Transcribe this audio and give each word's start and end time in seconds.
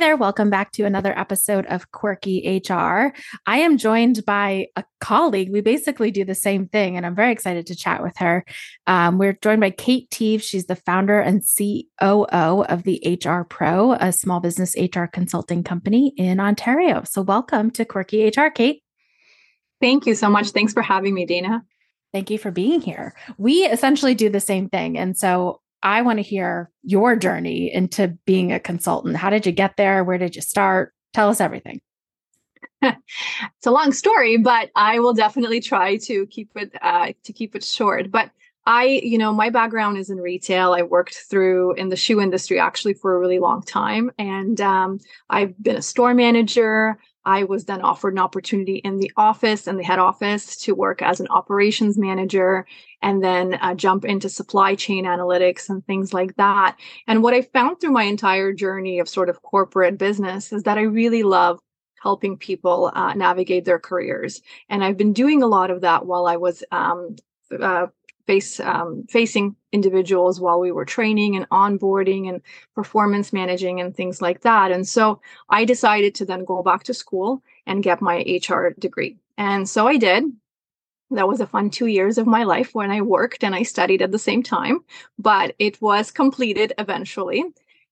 There, 0.00 0.16
welcome 0.16 0.48
back 0.48 0.72
to 0.72 0.84
another 0.84 1.12
episode 1.18 1.66
of 1.66 1.92
Quirky 1.92 2.62
HR. 2.66 3.12
I 3.46 3.58
am 3.58 3.76
joined 3.76 4.24
by 4.24 4.68
a 4.74 4.82
colleague. 4.98 5.52
We 5.52 5.60
basically 5.60 6.10
do 6.10 6.24
the 6.24 6.34
same 6.34 6.68
thing, 6.68 6.96
and 6.96 7.04
I'm 7.04 7.14
very 7.14 7.32
excited 7.32 7.66
to 7.66 7.76
chat 7.76 8.02
with 8.02 8.16
her. 8.16 8.46
Um, 8.86 9.18
we're 9.18 9.34
joined 9.42 9.60
by 9.60 9.68
Kate 9.68 10.08
Teves. 10.08 10.42
She's 10.42 10.64
the 10.64 10.76
founder 10.76 11.20
and 11.20 11.42
COO 11.42 12.64
of 12.64 12.84
the 12.84 13.20
HR 13.22 13.44
Pro, 13.44 13.92
a 13.92 14.10
small 14.10 14.40
business 14.40 14.74
HR 14.74 15.04
consulting 15.04 15.62
company 15.62 16.14
in 16.16 16.40
Ontario. 16.40 17.02
So, 17.04 17.20
welcome 17.20 17.70
to 17.72 17.84
Quirky 17.84 18.26
HR, 18.28 18.48
Kate. 18.48 18.82
Thank 19.82 20.06
you 20.06 20.14
so 20.14 20.30
much. 20.30 20.48
Thanks 20.52 20.72
for 20.72 20.80
having 20.80 21.12
me, 21.12 21.26
Dana. 21.26 21.62
Thank 22.14 22.30
you 22.30 22.38
for 22.38 22.50
being 22.50 22.80
here. 22.80 23.14
We 23.36 23.66
essentially 23.66 24.14
do 24.14 24.30
the 24.30 24.40
same 24.40 24.70
thing. 24.70 24.96
And 24.96 25.18
so 25.18 25.60
I 25.82 26.02
want 26.02 26.18
to 26.18 26.22
hear 26.22 26.70
your 26.82 27.16
journey 27.16 27.72
into 27.72 28.08
being 28.26 28.52
a 28.52 28.60
consultant. 28.60 29.16
How 29.16 29.30
did 29.30 29.46
you 29.46 29.52
get 29.52 29.76
there? 29.76 30.04
Where 30.04 30.18
did 30.18 30.36
you 30.36 30.42
start? 30.42 30.94
Tell 31.12 31.28
us 31.28 31.40
everything. 31.40 31.80
it's 32.82 33.66
a 33.66 33.70
long 33.70 33.92
story, 33.92 34.36
but 34.36 34.70
I 34.76 34.98
will 34.98 35.14
definitely 35.14 35.60
try 35.60 35.96
to 35.98 36.26
keep 36.26 36.50
it 36.54 36.72
uh, 36.82 37.12
to 37.24 37.32
keep 37.32 37.54
it 37.54 37.64
short. 37.64 38.10
But 38.10 38.30
I, 38.66 39.00
you 39.02 39.18
know, 39.18 39.32
my 39.32 39.50
background 39.50 39.96
is 39.98 40.10
in 40.10 40.18
retail. 40.18 40.72
I 40.74 40.82
worked 40.82 41.14
through 41.14 41.74
in 41.74 41.88
the 41.88 41.96
shoe 41.96 42.20
industry 42.20 42.58
actually 42.58 42.94
for 42.94 43.14
a 43.14 43.18
really 43.18 43.38
long 43.38 43.62
time, 43.62 44.10
and 44.18 44.60
um, 44.60 44.98
I've 45.28 45.60
been 45.62 45.76
a 45.76 45.82
store 45.82 46.14
manager. 46.14 46.98
I 47.24 47.44
was 47.44 47.64
then 47.64 47.82
offered 47.82 48.14
an 48.14 48.18
opportunity 48.18 48.76
in 48.76 48.98
the 48.98 49.10
office 49.16 49.66
and 49.66 49.78
the 49.78 49.84
head 49.84 49.98
office 49.98 50.56
to 50.58 50.74
work 50.74 51.02
as 51.02 51.20
an 51.20 51.28
operations 51.28 51.98
manager 51.98 52.66
and 53.02 53.22
then 53.22 53.54
uh, 53.54 53.74
jump 53.74 54.04
into 54.04 54.28
supply 54.28 54.74
chain 54.74 55.04
analytics 55.04 55.68
and 55.68 55.84
things 55.84 56.14
like 56.14 56.36
that. 56.36 56.76
And 57.06 57.22
what 57.22 57.34
I 57.34 57.42
found 57.42 57.80
through 57.80 57.92
my 57.92 58.04
entire 58.04 58.52
journey 58.52 58.98
of 58.98 59.08
sort 59.08 59.28
of 59.28 59.42
corporate 59.42 59.98
business 59.98 60.52
is 60.52 60.62
that 60.62 60.78
I 60.78 60.82
really 60.82 61.22
love 61.22 61.60
helping 62.00 62.38
people 62.38 62.90
uh, 62.94 63.12
navigate 63.14 63.66
their 63.66 63.78
careers. 63.78 64.40
And 64.68 64.82
I've 64.82 64.96
been 64.96 65.12
doing 65.12 65.42
a 65.42 65.46
lot 65.46 65.70
of 65.70 65.82
that 65.82 66.06
while 66.06 66.26
I 66.26 66.36
was 66.36 66.64
um, 66.72 67.16
uh, 67.58 67.88
face 68.30 68.60
um, 68.60 69.04
facing 69.08 69.56
individuals 69.72 70.40
while 70.40 70.60
we 70.60 70.72
were 70.76 70.84
training 70.84 71.36
and 71.36 71.48
onboarding 71.50 72.22
and 72.30 72.42
performance 72.74 73.32
managing 73.32 73.80
and 73.80 73.90
things 73.94 74.22
like 74.26 74.40
that. 74.48 74.68
And 74.74 74.86
so 74.96 75.04
i 75.58 75.60
decided 75.64 76.12
to 76.14 76.24
then 76.30 76.44
go 76.52 76.62
back 76.68 76.82
to 76.84 76.94
school 77.02 77.42
and 77.68 77.86
get 77.88 78.06
my 78.10 78.18
hr 78.48 78.68
degree. 78.86 79.14
And 79.36 79.68
so 79.74 79.80
i 79.94 79.96
did. 80.08 80.22
That 81.18 81.30
was 81.32 81.40
a 81.40 81.52
fun 81.54 81.70
two 81.70 81.90
years 81.98 82.18
of 82.18 82.26
my 82.36 82.42
life 82.54 82.70
when 82.78 82.90
i 82.96 83.00
worked 83.16 83.42
and 83.46 83.54
i 83.60 83.64
studied 83.64 84.02
at 84.02 84.12
the 84.12 84.26
same 84.28 84.42
time 84.56 84.76
but 85.30 85.48
it 85.58 85.74
was 85.88 86.18
completed 86.22 86.72
eventually 86.84 87.40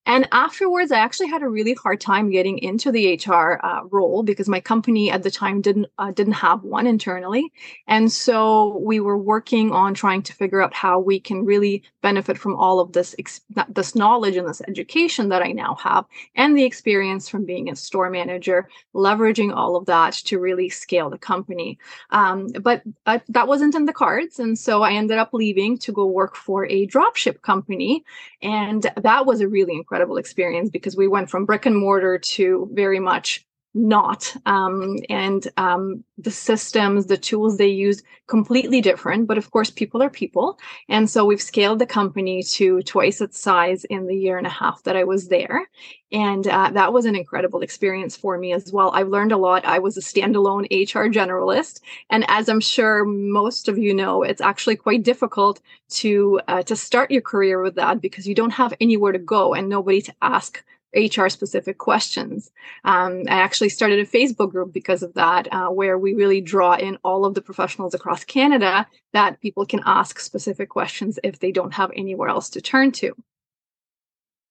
and 0.07 0.27
afterwards, 0.33 0.91
I 0.91 1.01
actually 1.01 1.29
had 1.29 1.43
a 1.43 1.49
really 1.49 1.75
hard 1.75 2.01
time 2.01 2.31
getting 2.31 2.59
into 2.59 2.91
the 2.91 3.21
HR 3.27 3.61
uh, 3.63 3.83
role 3.91 4.23
because 4.23 4.49
my 4.49 4.59
company 4.59 5.11
at 5.11 5.23
the 5.23 5.31
time 5.31 5.61
didn't 5.61 5.87
uh, 5.99 6.13
didn't 6.13 6.33
have 6.33 6.63
one 6.63 6.87
internally, 6.87 7.53
and 7.87 8.11
so 8.11 8.79
we 8.79 9.01
were 9.01 9.19
working 9.19 9.71
on 9.71 9.93
trying 9.93 10.23
to 10.23 10.33
figure 10.33 10.63
out 10.63 10.73
how 10.73 10.99
we 10.99 11.21
can 11.21 11.45
really 11.45 11.83
benefit 12.01 12.39
from 12.39 12.57
all 12.57 12.81
of 12.81 12.93
this 12.93 13.15
ex- 13.19 13.43
this 13.69 13.95
knowledge 13.95 14.37
and 14.37 14.49
this 14.49 14.63
education 14.67 15.29
that 15.29 15.43
I 15.43 15.53
now 15.53 15.75
have, 15.75 16.07
and 16.35 16.57
the 16.57 16.65
experience 16.65 17.29
from 17.29 17.45
being 17.45 17.69
a 17.69 17.77
store 17.77 18.09
manager, 18.09 18.69
leveraging 18.95 19.55
all 19.55 19.77
of 19.77 19.85
that 19.87 20.15
to 20.15 20.39
really 20.39 20.71
scale 20.71 21.11
the 21.11 21.19
company. 21.19 21.79
Um, 22.11 22.49
but 22.63 22.83
uh, 23.05 23.19
that 23.29 23.47
wasn't 23.47 23.75
in 23.75 23.85
the 23.85 23.93
cards, 23.93 24.39
and 24.39 24.59
so 24.59 24.83
I 24.83 24.93
ended 24.93 25.19
up 25.19 25.35
leaving 25.35 25.77
to 25.79 25.93
go 25.93 26.07
work 26.07 26.35
for 26.35 26.65
a 26.67 26.87
dropship 26.87 27.43
company, 27.43 28.05
and 28.41 28.91
that 28.97 29.27
was 29.27 29.43
a 29.43 29.49
really 29.49 29.77
incredible 29.89 30.19
experience 30.19 30.69
because 30.69 30.97
we 30.97 31.09
went 31.09 31.31
from 31.31 31.47
brick 31.47 31.65
and 31.65 31.75
mortar 31.75 32.19
to 32.19 32.69
very 32.73 33.01
much 33.01 33.47
not 33.75 34.35
um, 34.47 34.97
and 35.09 35.49
um, 35.57 36.03
the 36.17 36.31
systems 36.31 37.07
the 37.07 37.17
tools 37.17 37.57
they 37.57 37.69
use 37.69 38.03
completely 38.27 38.81
different 38.81 39.27
but 39.27 39.39
of 39.39 39.51
course 39.51 39.71
people 39.71 40.03
are 40.03 40.11
people. 40.11 40.59
And 40.89 41.09
so 41.09 41.25
we've 41.25 41.41
scaled 41.41 41.79
the 41.79 41.87
company 41.87 42.43
to 42.43 42.83
twice 42.83 43.21
its 43.21 43.41
size 43.41 43.85
in 43.85 44.07
the 44.07 44.17
year 44.17 44.39
and 44.39 44.47
a 44.47 44.51
half 44.51 44.83
that 44.85 44.97
i 44.97 45.05
was 45.05 45.29
there. 45.29 45.69
And 46.11 46.47
uh, 46.47 46.71
that 46.71 46.95
was 46.95 47.05
an 47.05 47.15
incredible 47.15 47.61
experience 47.61 48.17
for 48.17 48.39
me 48.39 48.55
as 48.55 48.73
well. 48.73 48.91
I've 48.95 49.09
learned 49.09 49.33
a 49.33 49.37
lot. 49.37 49.67
I 49.67 49.79
was 49.79 49.99
a 49.99 50.01
standalone 50.01 50.65
hr 50.65 51.11
generalist. 51.13 51.81
And 52.11 52.25
as 52.29 52.49
i'm 52.49 52.61
sure 52.61 53.05
most 53.05 53.69
of 53.69 53.79
you 53.79 53.95
know 53.95 54.23
it's 54.23 54.41
actually 54.41 54.77
quite 54.77 55.03
difficult 55.03 55.61
to 55.91 56.41
uh, 56.49 56.63
to 56.63 56.75
start 56.75 57.11
your 57.11 57.23
career 57.23 57.63
with 57.63 57.75
that 57.75 58.01
because 58.01 58.27
you 58.27 58.35
don't 58.35 58.51
have 58.51 58.75
anywhere 58.81 59.13
to 59.13 59.19
go 59.19 59.55
and 59.55 59.69
nobody 59.69 60.01
to 60.03 60.15
ask 60.23 60.65
HR 60.95 61.29
specific 61.29 61.79
questions. 61.79 62.51
Um, 62.85 63.23
I 63.29 63.41
actually 63.41 63.69
started 63.69 63.99
a 63.99 64.07
Facebook 64.07 64.51
group 64.51 64.73
because 64.73 65.03
of 65.03 65.15
that, 65.15 65.47
uh, 65.53 65.69
where 65.69 65.99
we 65.99 66.15
really 66.15 66.41
draw 66.41 66.75
in 66.75 66.99
all 67.05 67.25
of 67.25 67.35
the 67.35 67.43
professionals 67.43 67.95
across 67.95 68.25
Canada 68.25 68.87
that 69.13 69.41
people 69.41 69.67
can 69.67 69.81
ask 69.85 70.19
specific 70.19 70.69
questions 70.69 71.19
if 71.23 71.39
they 71.39 71.53
don't 71.53 71.75
have 71.75 71.91
anywhere 71.95 72.29
else 72.29 72.49
to 72.51 72.61
turn 72.61 72.93
to. 72.93 73.13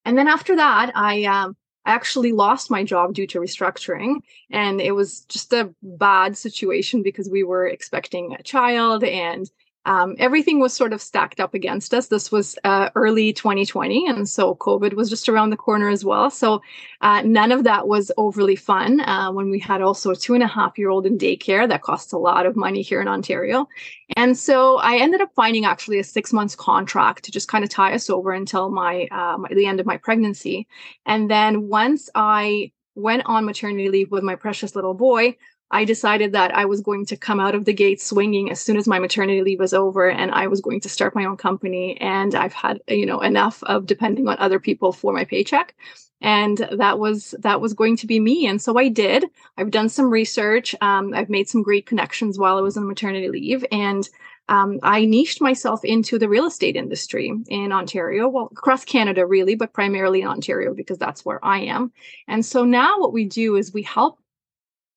And 0.06 0.18
then 0.18 0.28
after 0.28 0.56
that, 0.56 0.92
I 0.96 1.24
um, 1.24 1.58
I 1.88 1.92
actually 1.92 2.34
lost 2.34 2.70
my 2.70 2.84
job 2.84 3.14
due 3.14 3.26
to 3.28 3.40
restructuring. 3.40 4.18
And 4.52 4.82
it 4.82 4.92
was 4.92 5.22
just 5.30 5.54
a 5.54 5.74
bad 5.82 6.38
situation 6.38 7.02
because 7.02 7.30
we 7.30 7.44
were 7.44 7.66
expecting 7.66 8.34
a 8.34 8.44
child 8.44 9.06
and 9.06 9.50
um, 9.88 10.16
everything 10.20 10.60
was 10.60 10.74
sort 10.74 10.92
of 10.92 11.02
stacked 11.02 11.40
up 11.40 11.54
against 11.54 11.94
us. 11.94 12.08
This 12.08 12.30
was 12.30 12.58
uh, 12.66 12.90
early 12.94 13.32
2020, 13.32 14.06
and 14.06 14.28
so 14.28 14.54
COVID 14.56 14.94
was 14.94 15.10
just 15.10 15.30
around 15.30 15.50
the 15.50 15.56
corner 15.56 15.88
as 15.88 16.04
well. 16.04 16.30
So 16.30 16.62
uh, 17.00 17.22
none 17.22 17.54
of 17.54 17.64
that 17.64 17.88
was 17.88 18.12
overly 18.18 18.58
fun. 18.58 19.00
Uh, 19.00 19.32
when 19.32 19.50
we 19.50 19.60
had 19.60 19.82
also 19.82 20.12
a 20.12 20.16
two 20.16 20.34
and 20.34 20.44
a 20.44 20.48
half 20.48 20.78
year 20.78 20.90
old 20.90 21.06
in 21.06 21.18
daycare, 21.18 21.70
that 21.70 21.84
costs 21.84 22.12
a 22.12 22.18
lot 22.18 22.46
of 22.46 22.58
money 22.58 22.82
here 22.82 23.00
in 23.00 23.08
Ontario. 23.08 23.70
And 24.18 24.38
so 24.38 24.76
I 24.78 24.98
ended 24.98 25.22
up 25.22 25.32
finding 25.36 25.64
actually 25.64 26.00
a 26.00 26.04
six 26.04 26.34
months 26.34 26.54
contract 26.54 27.24
to 27.24 27.32
just 27.32 27.48
kind 27.48 27.64
of 27.64 27.70
tie 27.70 27.94
us 27.94 28.10
over 28.10 28.34
until 28.34 28.70
my, 28.70 29.08
uh, 29.10 29.38
my 29.38 29.48
the 29.50 29.68
end 29.68 29.80
of 29.80 29.86
my 29.86 29.96
pregnancy. 29.96 30.68
And 31.06 31.32
then 31.32 31.70
once 31.70 32.10
I 32.14 32.74
went 32.96 33.24
on 33.26 33.46
maternity 33.46 33.88
leave 33.88 34.12
with 34.12 34.24
my 34.24 34.36
precious 34.36 34.76
little 34.76 34.96
boy, 34.96 35.38
I 35.70 35.84
decided 35.84 36.32
that 36.32 36.56
I 36.56 36.66
was 36.66 36.82
going 36.82 37.06
to 37.08 37.18
come 37.18 37.40
out 37.40 37.56
of 37.56 37.66
the 37.66 37.74
gate 37.74 38.02
swinging 38.02 38.50
as 38.50 38.62
soon 38.62 38.78
as 38.78 38.88
my 38.88 39.00
maternity 39.00 39.42
leave 39.42 39.60
was 39.60 39.74
over 39.74 40.10
and 40.10 40.32
I 40.32 40.48
was 40.48 40.62
going 40.62 40.80
to 40.82 40.90
start 40.90 41.16
my 41.16 41.26
own 41.26 41.38
company. 41.38 41.98
And 42.00 42.36
I've 42.36 42.54
had, 42.54 42.80
you 42.88 43.06
know, 43.06 43.20
enough 43.20 43.62
of 43.64 43.86
depending 43.86 44.28
on 44.28 44.38
other 44.40 44.60
people 44.60 44.94
for 44.94 45.12
my 45.12 45.26
paycheck. 45.26 45.76
And 46.22 46.68
that 46.72 47.00
was, 47.00 47.36
that 47.40 47.62
was 47.62 47.74
going 47.74 47.98
to 47.98 48.08
be 48.08 48.20
me. 48.20 48.48
And 48.48 48.62
so 48.62 48.78
I 48.78 48.88
did. 48.88 49.26
I've 49.58 49.70
done 49.70 49.90
some 49.90 50.10
research. 50.10 50.74
Um, 50.82 51.14
I've 51.14 51.30
made 51.30 51.50
some 51.50 51.62
great 51.62 51.86
connections 51.86 52.40
while 52.40 52.58
I 52.58 52.62
was 52.62 52.78
on 52.78 52.88
maternity 52.88 53.30
leave. 53.30 53.64
And 53.72 54.08
um, 54.50 54.80
I 54.82 55.06
niched 55.06 55.42
myself 55.42 55.84
into 55.84 56.18
the 56.18 56.30
real 56.30 56.46
estate 56.46 56.78
industry 56.78 57.34
in 57.50 57.72
Ontario, 57.72 58.30
well, 58.30 58.50
across 58.52 58.86
Canada, 58.86 59.26
really, 59.26 59.56
but 59.56 59.74
primarily 59.74 60.22
in 60.22 60.28
Ontario 60.28 60.74
because 60.74 60.98
that's 60.98 61.26
where 61.26 61.44
I 61.44 61.60
am. 61.60 61.92
And 62.28 62.46
so 62.46 62.64
now 62.64 63.00
what 63.00 63.14
we 63.14 63.26
do 63.26 63.58
is 63.58 63.74
we 63.74 63.84
help 63.84 64.20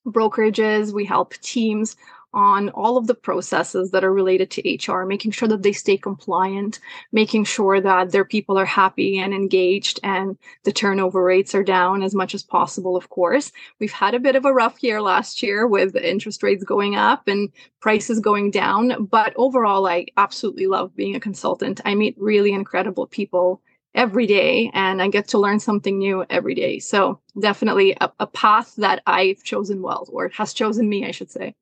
brokerages, 0.06 0.92
we 0.92 1.04
help 1.04 1.34
teams 1.34 1.96
on 2.32 2.68
all 2.70 2.96
of 2.96 3.06
the 3.06 3.14
processes 3.14 3.90
that 3.90 4.04
are 4.04 4.12
related 4.12 4.50
to 4.50 4.92
HR, 4.92 5.04
making 5.04 5.32
sure 5.32 5.48
that 5.48 5.62
they 5.62 5.72
stay 5.72 5.96
compliant, 5.96 6.78
making 7.10 7.44
sure 7.44 7.80
that 7.80 8.12
their 8.12 8.24
people 8.24 8.56
are 8.56 8.64
happy 8.64 9.18
and 9.18 9.34
engaged 9.34 9.98
and 10.04 10.38
the 10.64 10.72
turnover 10.72 11.24
rates 11.24 11.54
are 11.54 11.64
down 11.64 12.02
as 12.02 12.14
much 12.14 12.34
as 12.34 12.42
possible, 12.42 12.96
of 12.96 13.10
course. 13.10 13.50
We've 13.80 13.92
had 13.92 14.14
a 14.14 14.20
bit 14.20 14.36
of 14.36 14.44
a 14.44 14.52
rough 14.52 14.82
year 14.82 15.02
last 15.02 15.42
year 15.42 15.66
with 15.66 15.96
interest 15.96 16.42
rates 16.42 16.62
going 16.62 16.94
up 16.94 17.26
and 17.26 17.50
prices 17.80 18.20
going 18.20 18.52
down, 18.52 19.06
but 19.06 19.32
overall, 19.36 19.86
I 19.88 20.06
absolutely 20.16 20.68
love 20.68 20.94
being 20.94 21.16
a 21.16 21.20
consultant. 21.20 21.80
I 21.84 21.94
meet 21.94 22.14
really 22.16 22.52
incredible 22.52 23.06
people 23.06 23.60
every 23.94 24.26
day 24.26 24.70
and 24.72 25.02
I 25.02 25.08
get 25.08 25.28
to 25.28 25.38
learn 25.38 25.58
something 25.58 25.98
new 25.98 26.24
every 26.30 26.54
day. 26.54 26.78
So 26.78 27.20
definitely 27.38 27.96
a, 28.00 28.10
a, 28.20 28.26
path 28.26 28.74
that 28.76 29.02
I've 29.06 29.42
chosen 29.42 29.82
well, 29.82 30.08
or 30.12 30.28
has 30.28 30.52
chosen 30.52 30.88
me, 30.88 31.06
I 31.06 31.10
should 31.10 31.30
say. 31.30 31.54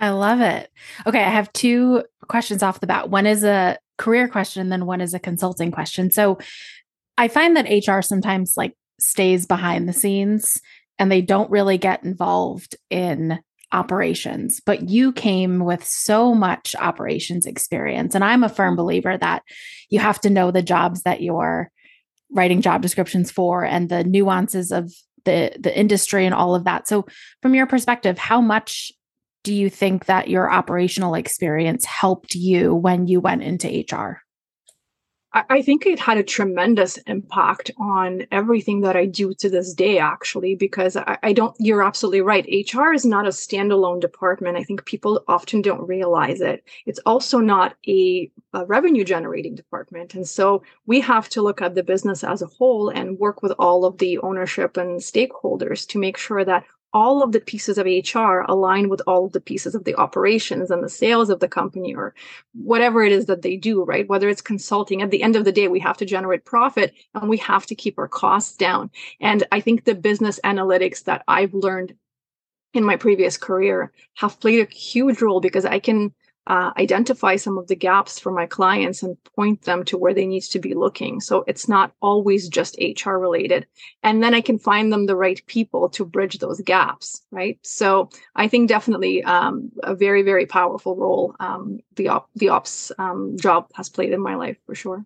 I 0.00 0.10
love 0.10 0.40
it. 0.40 0.70
Okay, 1.06 1.22
I 1.22 1.28
have 1.28 1.52
two 1.52 2.04
questions 2.26 2.62
off 2.62 2.80
the 2.80 2.86
bat. 2.86 3.10
One 3.10 3.26
is 3.26 3.44
a 3.44 3.78
career 3.98 4.28
question, 4.28 4.62
and 4.62 4.72
then 4.72 4.86
one 4.86 5.00
is 5.00 5.14
a 5.14 5.20
consulting 5.20 5.70
question. 5.70 6.10
So 6.10 6.38
I 7.16 7.28
find 7.28 7.56
that 7.56 7.68
HR 7.70 8.00
sometimes 8.00 8.54
like 8.56 8.74
stays 8.98 9.46
behind 9.46 9.88
the 9.88 9.92
scenes 9.92 10.60
and 10.98 11.10
they 11.10 11.20
don't 11.20 11.50
really 11.50 11.78
get 11.78 12.02
involved 12.02 12.76
in 12.90 13.38
operations, 13.72 14.60
but 14.64 14.88
you 14.88 15.12
came 15.12 15.64
with 15.64 15.84
so 15.84 16.34
much 16.34 16.74
operations 16.78 17.44
experience. 17.44 18.14
And 18.14 18.22
I'm 18.24 18.44
a 18.44 18.48
firm 18.48 18.76
believer 18.76 19.18
that 19.18 19.42
you 19.90 19.98
have 19.98 20.20
to 20.20 20.30
know 20.30 20.50
the 20.50 20.62
jobs 20.62 21.02
that 21.02 21.20
you're 21.20 21.70
writing 22.34 22.60
job 22.60 22.82
descriptions 22.82 23.30
for 23.30 23.64
and 23.64 23.88
the 23.88 24.04
nuances 24.04 24.70
of 24.70 24.92
the 25.24 25.52
the 25.58 25.76
industry 25.76 26.26
and 26.26 26.34
all 26.34 26.54
of 26.54 26.64
that. 26.64 26.86
So 26.86 27.06
from 27.40 27.54
your 27.54 27.66
perspective, 27.66 28.18
how 28.18 28.40
much 28.40 28.92
do 29.42 29.54
you 29.54 29.70
think 29.70 30.06
that 30.06 30.28
your 30.28 30.50
operational 30.50 31.14
experience 31.14 31.84
helped 31.84 32.34
you 32.34 32.74
when 32.74 33.06
you 33.06 33.20
went 33.20 33.42
into 33.42 33.68
HR? 33.68 34.23
I 35.34 35.62
think 35.62 35.84
it 35.84 35.98
had 35.98 36.16
a 36.16 36.22
tremendous 36.22 36.96
impact 37.08 37.72
on 37.76 38.24
everything 38.30 38.82
that 38.82 38.96
I 38.96 39.06
do 39.06 39.34
to 39.34 39.50
this 39.50 39.74
day, 39.74 39.98
actually, 39.98 40.54
because 40.54 40.96
I, 40.96 41.18
I, 41.24 41.32
don't, 41.32 41.56
you're 41.58 41.82
absolutely 41.82 42.20
right. 42.20 42.46
HR 42.72 42.92
is 42.92 43.04
not 43.04 43.26
a 43.26 43.30
standalone 43.30 44.00
department. 44.00 44.56
I 44.56 44.62
think 44.62 44.84
people 44.84 45.24
often 45.26 45.60
don't 45.60 45.88
realize 45.88 46.40
it. 46.40 46.62
It's 46.86 47.00
also 47.04 47.38
not 47.38 47.74
a, 47.88 48.30
a 48.52 48.64
revenue 48.66 49.02
generating 49.02 49.56
department. 49.56 50.14
And 50.14 50.28
so 50.28 50.62
we 50.86 51.00
have 51.00 51.28
to 51.30 51.42
look 51.42 51.60
at 51.60 51.74
the 51.74 51.82
business 51.82 52.22
as 52.22 52.40
a 52.40 52.46
whole 52.46 52.88
and 52.88 53.18
work 53.18 53.42
with 53.42 53.52
all 53.58 53.84
of 53.84 53.98
the 53.98 54.18
ownership 54.18 54.76
and 54.76 55.00
stakeholders 55.00 55.84
to 55.88 55.98
make 55.98 56.16
sure 56.16 56.44
that 56.44 56.64
all 56.94 57.24
of 57.24 57.32
the 57.32 57.40
pieces 57.40 57.76
of 57.76 57.86
HR 57.86 58.44
align 58.48 58.88
with 58.88 59.02
all 59.06 59.26
of 59.26 59.32
the 59.32 59.40
pieces 59.40 59.74
of 59.74 59.84
the 59.84 59.96
operations 59.96 60.70
and 60.70 60.82
the 60.82 60.88
sales 60.88 61.28
of 61.28 61.40
the 61.40 61.48
company 61.48 61.94
or 61.94 62.14
whatever 62.54 63.02
it 63.02 63.10
is 63.10 63.26
that 63.26 63.42
they 63.42 63.56
do, 63.56 63.82
right? 63.82 64.08
Whether 64.08 64.28
it's 64.28 64.40
consulting, 64.40 65.02
at 65.02 65.10
the 65.10 65.22
end 65.22 65.34
of 65.34 65.44
the 65.44 65.52
day, 65.52 65.66
we 65.66 65.80
have 65.80 65.96
to 65.98 66.06
generate 66.06 66.44
profit 66.44 66.94
and 67.14 67.28
we 67.28 67.36
have 67.38 67.66
to 67.66 67.74
keep 67.74 67.98
our 67.98 68.08
costs 68.08 68.56
down. 68.56 68.90
And 69.20 69.44
I 69.50 69.60
think 69.60 69.84
the 69.84 69.96
business 69.96 70.38
analytics 70.44 71.04
that 71.04 71.24
I've 71.26 71.52
learned 71.52 71.94
in 72.72 72.84
my 72.84 72.96
previous 72.96 73.36
career 73.36 73.92
have 74.14 74.38
played 74.38 74.66
a 74.66 74.72
huge 74.72 75.20
role 75.20 75.40
because 75.40 75.64
I 75.64 75.80
can 75.80 76.14
uh, 76.46 76.72
identify 76.76 77.36
some 77.36 77.56
of 77.56 77.66
the 77.68 77.76
gaps 77.76 78.18
for 78.18 78.30
my 78.30 78.46
clients 78.46 79.02
and 79.02 79.16
point 79.36 79.62
them 79.62 79.84
to 79.84 79.96
where 79.96 80.12
they 80.12 80.26
need 80.26 80.42
to 80.42 80.58
be 80.58 80.74
looking. 80.74 81.20
So 81.20 81.44
it's 81.46 81.68
not 81.68 81.92
always 82.02 82.48
just 82.48 82.78
HR 82.78 83.12
related. 83.12 83.66
And 84.02 84.22
then 84.22 84.34
I 84.34 84.40
can 84.40 84.58
find 84.58 84.92
them 84.92 85.06
the 85.06 85.16
right 85.16 85.40
people 85.46 85.88
to 85.90 86.04
bridge 86.04 86.38
those 86.38 86.60
gaps, 86.60 87.22
right? 87.30 87.58
So 87.62 88.10
I 88.36 88.48
think 88.48 88.68
definitely 88.68 89.22
um, 89.24 89.72
a 89.82 89.94
very, 89.94 90.22
very 90.22 90.46
powerful 90.46 90.96
role 90.96 91.34
um, 91.40 91.78
the, 91.96 92.08
op- 92.08 92.30
the 92.34 92.50
ops 92.50 92.92
um, 92.98 93.36
job 93.38 93.70
has 93.74 93.88
played 93.88 94.12
in 94.12 94.20
my 94.20 94.34
life 94.34 94.58
for 94.66 94.74
sure. 94.74 95.04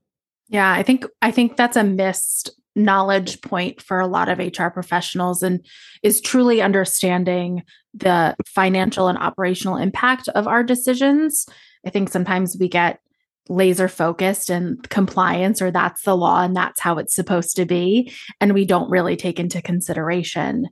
Yeah, 0.48 0.72
I 0.72 0.82
think 0.82 1.04
I 1.20 1.30
think 1.30 1.56
that's 1.56 1.76
a 1.76 1.84
missed 1.84 2.50
knowledge 2.78 3.40
point 3.42 3.82
for 3.82 4.00
a 4.00 4.06
lot 4.06 4.28
of 4.28 4.38
HR 4.38 4.68
professionals 4.68 5.42
and 5.42 5.64
is 6.02 6.20
truly 6.20 6.62
understanding 6.62 7.62
the 7.92 8.36
financial 8.46 9.08
and 9.08 9.18
operational 9.18 9.76
impact 9.76 10.28
of 10.28 10.46
our 10.46 10.62
decisions. 10.62 11.46
I 11.86 11.90
think 11.90 12.08
sometimes 12.08 12.56
we 12.58 12.68
get 12.68 13.00
laser 13.48 13.88
focused 13.88 14.50
and 14.50 14.88
compliance 14.90 15.62
or 15.62 15.70
that's 15.70 16.02
the 16.02 16.16
law 16.16 16.42
and 16.42 16.54
that's 16.54 16.80
how 16.80 16.98
it's 16.98 17.14
supposed 17.14 17.56
to 17.56 17.64
be 17.64 18.12
and 18.40 18.52
we 18.52 18.66
don't 18.66 18.90
really 18.90 19.16
take 19.16 19.40
into 19.40 19.62
consideration 19.62 20.68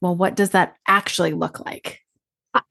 well 0.00 0.14
what 0.14 0.36
does 0.36 0.50
that 0.50 0.76
actually 0.86 1.32
look 1.32 1.58
like 1.66 2.00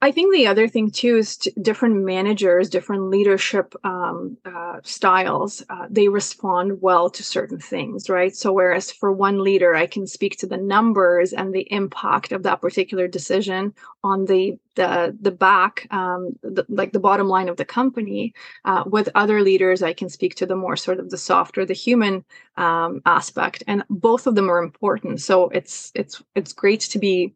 I 0.00 0.10
think 0.10 0.34
the 0.34 0.46
other 0.46 0.68
thing 0.68 0.90
too 0.90 1.16
is 1.16 1.36
different 1.36 1.96
managers, 1.96 2.70
different 2.70 3.10
leadership 3.10 3.74
um, 3.84 4.38
uh, 4.44 4.80
styles, 4.82 5.62
uh, 5.68 5.86
they 5.90 6.08
respond 6.08 6.80
well 6.80 7.10
to 7.10 7.22
certain 7.22 7.58
things, 7.58 8.08
right? 8.08 8.34
So, 8.34 8.52
whereas 8.52 8.90
for 8.90 9.12
one 9.12 9.42
leader, 9.42 9.74
I 9.74 9.86
can 9.86 10.06
speak 10.06 10.38
to 10.38 10.46
the 10.46 10.56
numbers 10.56 11.32
and 11.32 11.52
the 11.52 11.70
impact 11.72 12.32
of 12.32 12.42
that 12.44 12.60
particular 12.60 13.06
decision 13.08 13.74
on 14.02 14.24
the 14.24 14.58
the 14.76 15.16
the 15.20 15.30
back, 15.30 15.86
um, 15.90 16.38
the, 16.42 16.64
like 16.68 16.92
the 16.92 17.00
bottom 17.00 17.28
line 17.28 17.48
of 17.48 17.56
the 17.56 17.64
company. 17.64 18.34
Uh, 18.64 18.84
with 18.86 19.08
other 19.14 19.42
leaders, 19.42 19.82
I 19.82 19.92
can 19.92 20.08
speak 20.08 20.36
to 20.36 20.46
the 20.46 20.56
more 20.56 20.76
sort 20.76 21.00
of 21.00 21.10
the 21.10 21.18
softer, 21.18 21.64
the 21.64 21.74
human 21.74 22.24
um, 22.56 23.02
aspect, 23.04 23.62
and 23.66 23.84
both 23.90 24.26
of 24.26 24.34
them 24.34 24.50
are 24.50 24.62
important. 24.62 25.20
So 25.20 25.48
it's 25.50 25.92
it's 25.94 26.22
it's 26.34 26.52
great 26.52 26.80
to 26.80 26.98
be 26.98 27.34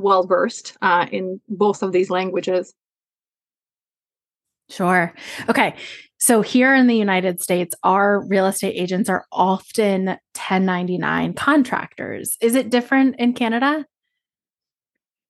well 0.00 0.26
versed 0.26 0.76
uh, 0.82 1.06
in 1.10 1.40
both 1.48 1.82
of 1.82 1.92
these 1.92 2.10
languages. 2.10 2.74
Sure. 4.68 5.12
Okay. 5.48 5.74
So 6.18 6.42
here 6.42 6.74
in 6.74 6.86
the 6.86 6.96
United 6.96 7.42
States, 7.42 7.74
our 7.82 8.20
real 8.26 8.46
estate 8.46 8.74
agents 8.76 9.08
are 9.08 9.24
often 9.32 10.06
1099 10.06 11.32
contractors. 11.34 12.36
Is 12.40 12.54
it 12.54 12.70
different 12.70 13.16
in 13.18 13.32
Canada? 13.32 13.86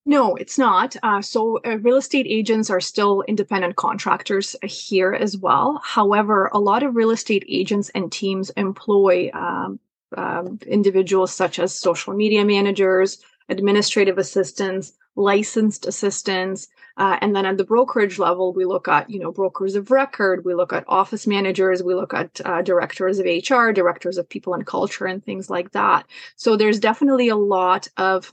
No, 0.06 0.34
it's 0.34 0.58
not. 0.58 0.96
Uh, 1.02 1.22
so, 1.22 1.60
uh, 1.64 1.78
real 1.78 1.98
estate 1.98 2.26
agents 2.28 2.70
are 2.70 2.80
still 2.80 3.22
independent 3.28 3.76
contractors 3.76 4.56
here 4.64 5.12
as 5.12 5.36
well. 5.36 5.80
However, 5.84 6.50
a 6.52 6.58
lot 6.58 6.82
of 6.82 6.96
real 6.96 7.10
estate 7.10 7.44
agents 7.48 7.90
and 7.94 8.10
teams 8.10 8.50
employ 8.50 9.30
um, 9.32 9.78
um, 10.16 10.58
individuals 10.66 11.32
such 11.32 11.58
as 11.58 11.78
social 11.78 12.14
media 12.14 12.44
managers, 12.44 13.18
administrative 13.50 14.18
assistants, 14.18 14.92
licensed 15.16 15.86
assistants, 15.86 16.68
uh, 16.96 17.16
and 17.20 17.34
then 17.34 17.46
at 17.46 17.56
the 17.56 17.64
brokerage 17.64 18.18
level, 18.18 18.52
we 18.52 18.64
look 18.64 18.88
at, 18.88 19.08
you 19.10 19.18
know, 19.18 19.32
brokers 19.32 19.74
of 19.74 19.90
record, 19.90 20.44
we 20.44 20.54
look 20.54 20.72
at 20.72 20.84
office 20.86 21.26
managers, 21.26 21.82
we 21.82 21.94
look 21.94 22.14
at 22.14 22.40
uh, 22.44 22.62
directors 22.62 23.18
of 23.18 23.26
HR, 23.26 23.72
directors 23.72 24.18
of 24.18 24.28
people 24.28 24.54
and 24.54 24.66
culture, 24.66 25.06
and 25.06 25.24
things 25.24 25.50
like 25.50 25.72
that. 25.72 26.06
So 26.36 26.56
there's 26.56 26.78
definitely 26.78 27.28
a 27.28 27.36
lot 27.36 27.88
of 27.96 28.32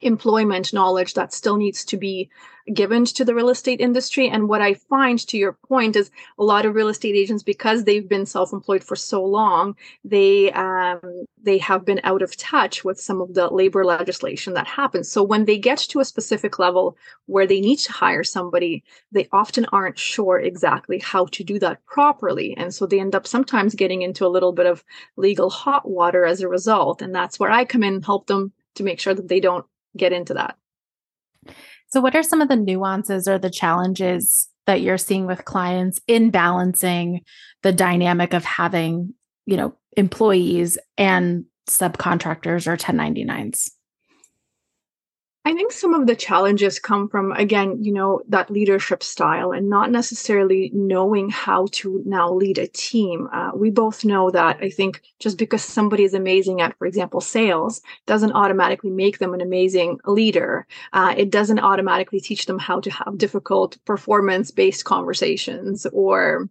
employment 0.00 0.72
knowledge 0.72 1.14
that 1.14 1.32
still 1.32 1.56
needs 1.56 1.84
to 1.84 1.96
be 1.96 2.30
given 2.74 3.04
to 3.06 3.24
the 3.24 3.34
real 3.34 3.48
estate 3.48 3.80
industry. 3.80 4.28
And 4.28 4.48
what 4.48 4.60
I 4.60 4.74
find, 4.74 5.18
to 5.28 5.38
your 5.38 5.54
point, 5.54 5.96
is 5.96 6.10
a 6.38 6.44
lot 6.44 6.66
of 6.66 6.74
real 6.74 6.88
estate 6.88 7.16
agents, 7.16 7.42
because 7.42 7.84
they've 7.84 8.08
been 8.08 8.26
self-employed 8.26 8.84
for 8.84 8.94
so 8.94 9.24
long, 9.24 9.74
they 10.04 10.52
um, 10.52 11.00
they 11.42 11.58
have 11.58 11.84
been 11.84 12.00
out 12.04 12.20
of 12.20 12.36
touch 12.36 12.84
with 12.84 13.00
some 13.00 13.22
of 13.22 13.32
the 13.34 13.48
labor 13.48 13.84
legislation 13.84 14.52
that 14.54 14.66
happens. 14.66 15.10
So 15.10 15.22
when 15.22 15.46
they 15.46 15.58
get 15.58 15.78
to 15.78 16.00
a 16.00 16.04
specific 16.04 16.58
level 16.58 16.96
where 17.26 17.46
they 17.46 17.60
need 17.60 17.78
to 17.78 17.92
hire 17.92 18.24
somebody, 18.24 18.84
they 19.10 19.28
often 19.32 19.64
aren't 19.72 19.98
sure 19.98 20.38
exactly 20.38 20.98
how 20.98 21.24
to 21.26 21.42
do 21.42 21.58
that 21.60 21.84
properly, 21.86 22.54
and 22.56 22.74
so 22.74 22.86
they 22.86 23.00
end 23.00 23.14
up 23.14 23.26
sometimes 23.26 23.74
getting 23.74 24.02
into 24.02 24.26
a 24.26 24.28
little 24.28 24.52
bit 24.52 24.66
of 24.66 24.84
legal 25.16 25.48
hot 25.48 25.88
water 25.88 26.26
as 26.26 26.42
a 26.42 26.48
result. 26.48 27.00
And 27.00 27.14
that's 27.14 27.40
where 27.40 27.50
I 27.50 27.64
come 27.64 27.82
in 27.82 27.94
and 27.94 28.04
help 28.04 28.26
them 28.26 28.52
to 28.74 28.84
make 28.84 29.00
sure 29.00 29.14
that 29.14 29.28
they 29.28 29.40
don't 29.40 29.64
get 29.96 30.12
into 30.12 30.34
that. 30.34 30.56
So, 31.90 32.00
what 32.00 32.14
are 32.14 32.22
some 32.22 32.40
of 32.40 32.48
the 32.48 32.56
nuances 32.56 33.26
or 33.26 33.38
the 33.38 33.50
challenges 33.50 34.48
that 34.66 34.82
you're 34.82 34.98
seeing 34.98 35.26
with 35.26 35.44
clients 35.44 36.00
in 36.06 36.30
balancing 36.30 37.22
the 37.62 37.72
dynamic 37.72 38.34
of 38.34 38.44
having, 38.44 39.14
you 39.46 39.56
know, 39.56 39.74
employees 39.96 40.76
and 40.98 41.44
subcontractors 41.68 42.66
or 42.66 42.76
1099s? 42.76 43.70
I 45.48 45.54
think 45.54 45.72
some 45.72 45.94
of 45.94 46.06
the 46.06 46.14
challenges 46.14 46.78
come 46.78 47.08
from, 47.08 47.32
again, 47.32 47.82
you 47.82 47.90
know, 47.90 48.20
that 48.28 48.50
leadership 48.50 49.02
style 49.02 49.50
and 49.52 49.70
not 49.70 49.90
necessarily 49.90 50.70
knowing 50.74 51.30
how 51.30 51.68
to 51.72 52.02
now 52.04 52.30
lead 52.30 52.58
a 52.58 52.66
team. 52.66 53.30
Uh, 53.32 53.52
we 53.54 53.70
both 53.70 54.04
know 54.04 54.30
that 54.30 54.58
I 54.60 54.68
think 54.68 55.00
just 55.20 55.38
because 55.38 55.64
somebody 55.64 56.04
is 56.04 56.12
amazing 56.12 56.60
at, 56.60 56.76
for 56.76 56.86
example, 56.86 57.22
sales 57.22 57.80
doesn't 58.04 58.32
automatically 58.32 58.90
make 58.90 59.20
them 59.20 59.32
an 59.32 59.40
amazing 59.40 59.98
leader. 60.04 60.66
Uh, 60.92 61.14
it 61.16 61.30
doesn't 61.30 61.60
automatically 61.60 62.20
teach 62.20 62.44
them 62.44 62.58
how 62.58 62.80
to 62.80 62.90
have 62.90 63.16
difficult 63.16 63.82
performance 63.86 64.50
based 64.50 64.84
conversations 64.84 65.86
or 65.94 66.50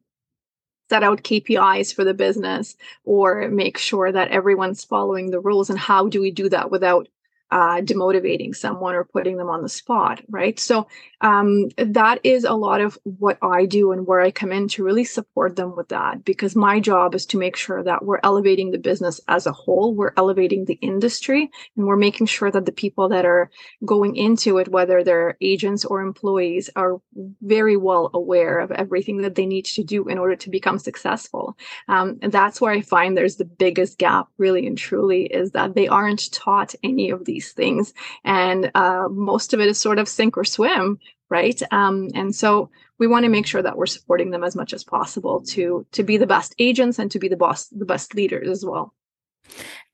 set 0.89 1.03
out 1.03 1.21
KPIs 1.21 1.93
for 1.93 2.03
the 2.03 2.15
business 2.15 2.75
or 3.03 3.47
make 3.49 3.77
sure 3.77 4.11
that 4.11 4.29
everyone's 4.29 4.83
following 4.83 5.29
the 5.29 5.39
rules. 5.39 5.69
And 5.69 5.77
how 5.77 6.07
do 6.07 6.19
we 6.19 6.31
do 6.31 6.49
that 6.49 6.71
without 6.71 7.07
uh, 7.51 7.81
demotivating 7.81 8.55
someone 8.55 8.95
or 8.95 9.05
putting 9.05 9.37
them 9.37 9.49
on 9.49 9.61
the 9.61 9.69
spot, 9.69 10.21
right? 10.29 10.59
So 10.59 10.87
um, 11.21 11.69
that 11.77 12.19
is 12.23 12.43
a 12.43 12.53
lot 12.53 12.81
of 12.81 12.97
what 13.03 13.37
I 13.41 13.65
do 13.65 13.91
and 13.91 14.05
where 14.05 14.21
I 14.21 14.31
come 14.31 14.51
in 14.51 14.67
to 14.69 14.83
really 14.83 15.05
support 15.05 15.55
them 15.55 15.75
with 15.75 15.89
that 15.89 16.25
because 16.25 16.55
my 16.55 16.79
job 16.79 17.15
is 17.15 17.25
to 17.27 17.37
make 17.37 17.55
sure 17.55 17.83
that 17.83 18.03
we're 18.03 18.19
elevating 18.23 18.71
the 18.71 18.77
business 18.77 19.21
as 19.27 19.45
a 19.45 19.51
whole, 19.51 19.93
we're 19.95 20.13
elevating 20.17 20.65
the 20.65 20.79
industry, 20.81 21.49
and 21.75 21.85
we're 21.85 21.95
making 21.95 22.27
sure 22.27 22.51
that 22.51 22.65
the 22.65 22.71
people 22.71 23.09
that 23.09 23.25
are 23.25 23.49
going 23.85 24.15
into 24.15 24.57
it, 24.57 24.67
whether 24.67 25.03
they're 25.03 25.37
agents 25.39 25.85
or 25.85 26.01
employees, 26.01 26.69
are 26.75 26.97
very 27.41 27.77
well 27.77 28.09
aware 28.13 28.59
of 28.59 28.71
everything 28.71 29.21
that 29.21 29.35
they 29.35 29.45
need 29.45 29.65
to 29.65 29.83
do 29.83 30.07
in 30.07 30.17
order 30.17 30.35
to 30.35 30.49
become 30.49 30.79
successful. 30.79 31.57
Um, 31.87 32.19
and 32.21 32.31
that's 32.31 32.59
where 32.59 32.73
I 32.73 32.81
find 32.81 33.15
there's 33.15 33.37
the 33.37 33.45
biggest 33.45 33.97
gap, 33.97 34.27
really 34.37 34.67
and 34.67 34.77
truly, 34.77 35.25
is 35.25 35.51
that 35.51 35.75
they 35.75 35.87
aren't 35.87 36.31
taught 36.33 36.75
any 36.83 37.09
of 37.09 37.25
these 37.25 37.36
these 37.37 37.51
things. 37.51 37.93
And 38.23 38.71
uh, 38.73 39.07
most 39.11 39.53
of 39.53 39.59
it 39.59 39.67
is 39.67 39.79
sort 39.79 39.99
of 39.99 40.09
sink 40.09 40.37
or 40.37 40.43
swim, 40.43 40.97
right? 41.29 41.61
Um, 41.71 42.09
and 42.15 42.35
so 42.35 42.71
we 42.97 43.05
want 43.05 43.25
to 43.25 43.29
make 43.29 43.45
sure 43.45 43.61
that 43.61 43.77
we're 43.77 43.85
supporting 43.85 44.31
them 44.31 44.43
as 44.43 44.55
much 44.55 44.73
as 44.73 44.83
possible 44.83 45.41
to 45.53 45.85
to 45.91 46.03
be 46.03 46.17
the 46.17 46.25
best 46.25 46.55
agents 46.57 46.97
and 46.97 47.11
to 47.11 47.19
be 47.19 47.27
the 47.27 47.37
boss, 47.37 47.67
the 47.67 47.85
best 47.85 48.15
leaders 48.15 48.49
as 48.49 48.65
well. 48.65 48.93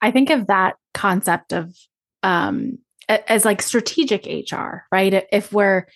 I 0.02 0.12
think 0.12 0.30
of 0.30 0.48
that 0.48 0.76
concept 0.94 1.52
of 1.52 1.76
um, 2.24 2.78
as 3.10 3.44
like 3.44 3.62
strategic 3.62 4.26
HR, 4.26 4.86
right? 4.90 5.26
If 5.32 5.52
we're 5.52 5.88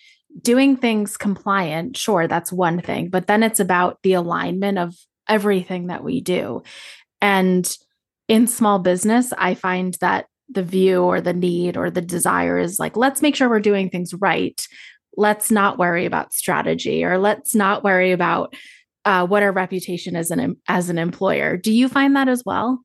doing 0.42 0.76
things 0.76 1.16
compliant, 1.16 1.96
sure, 1.96 2.28
that's 2.28 2.52
one 2.52 2.80
thing, 2.82 3.08
but 3.08 3.26
then 3.26 3.42
it's 3.42 3.60
about 3.60 3.98
the 4.02 4.12
alignment 4.12 4.76
of 4.76 4.94
everything 5.26 5.86
that 5.86 6.04
we 6.04 6.20
do. 6.20 6.62
And 7.22 7.66
in 8.28 8.46
small 8.46 8.78
business, 8.78 9.32
I 9.36 9.54
find 9.54 9.94
that 10.02 10.26
the 10.48 10.62
view 10.62 11.02
or 11.02 11.20
the 11.20 11.32
need 11.32 11.76
or 11.76 11.90
the 11.90 12.00
desire 12.00 12.58
is 12.58 12.78
like, 12.78 12.96
let's 12.96 13.22
make 13.22 13.36
sure 13.36 13.48
we're 13.48 13.60
doing 13.60 13.90
things 13.90 14.14
right. 14.14 14.66
Let's 15.16 15.50
not 15.50 15.78
worry 15.78 16.06
about 16.06 16.32
strategy 16.32 17.04
or 17.04 17.18
let's 17.18 17.54
not 17.54 17.84
worry 17.84 18.12
about 18.12 18.54
uh, 19.04 19.26
what 19.26 19.42
our 19.42 19.52
reputation 19.52 20.16
as 20.16 20.30
an 20.30 20.56
as 20.68 20.90
an 20.90 20.98
employer. 20.98 21.56
Do 21.56 21.72
you 21.72 21.88
find 21.88 22.14
that 22.16 22.28
as 22.28 22.42
well? 22.44 22.84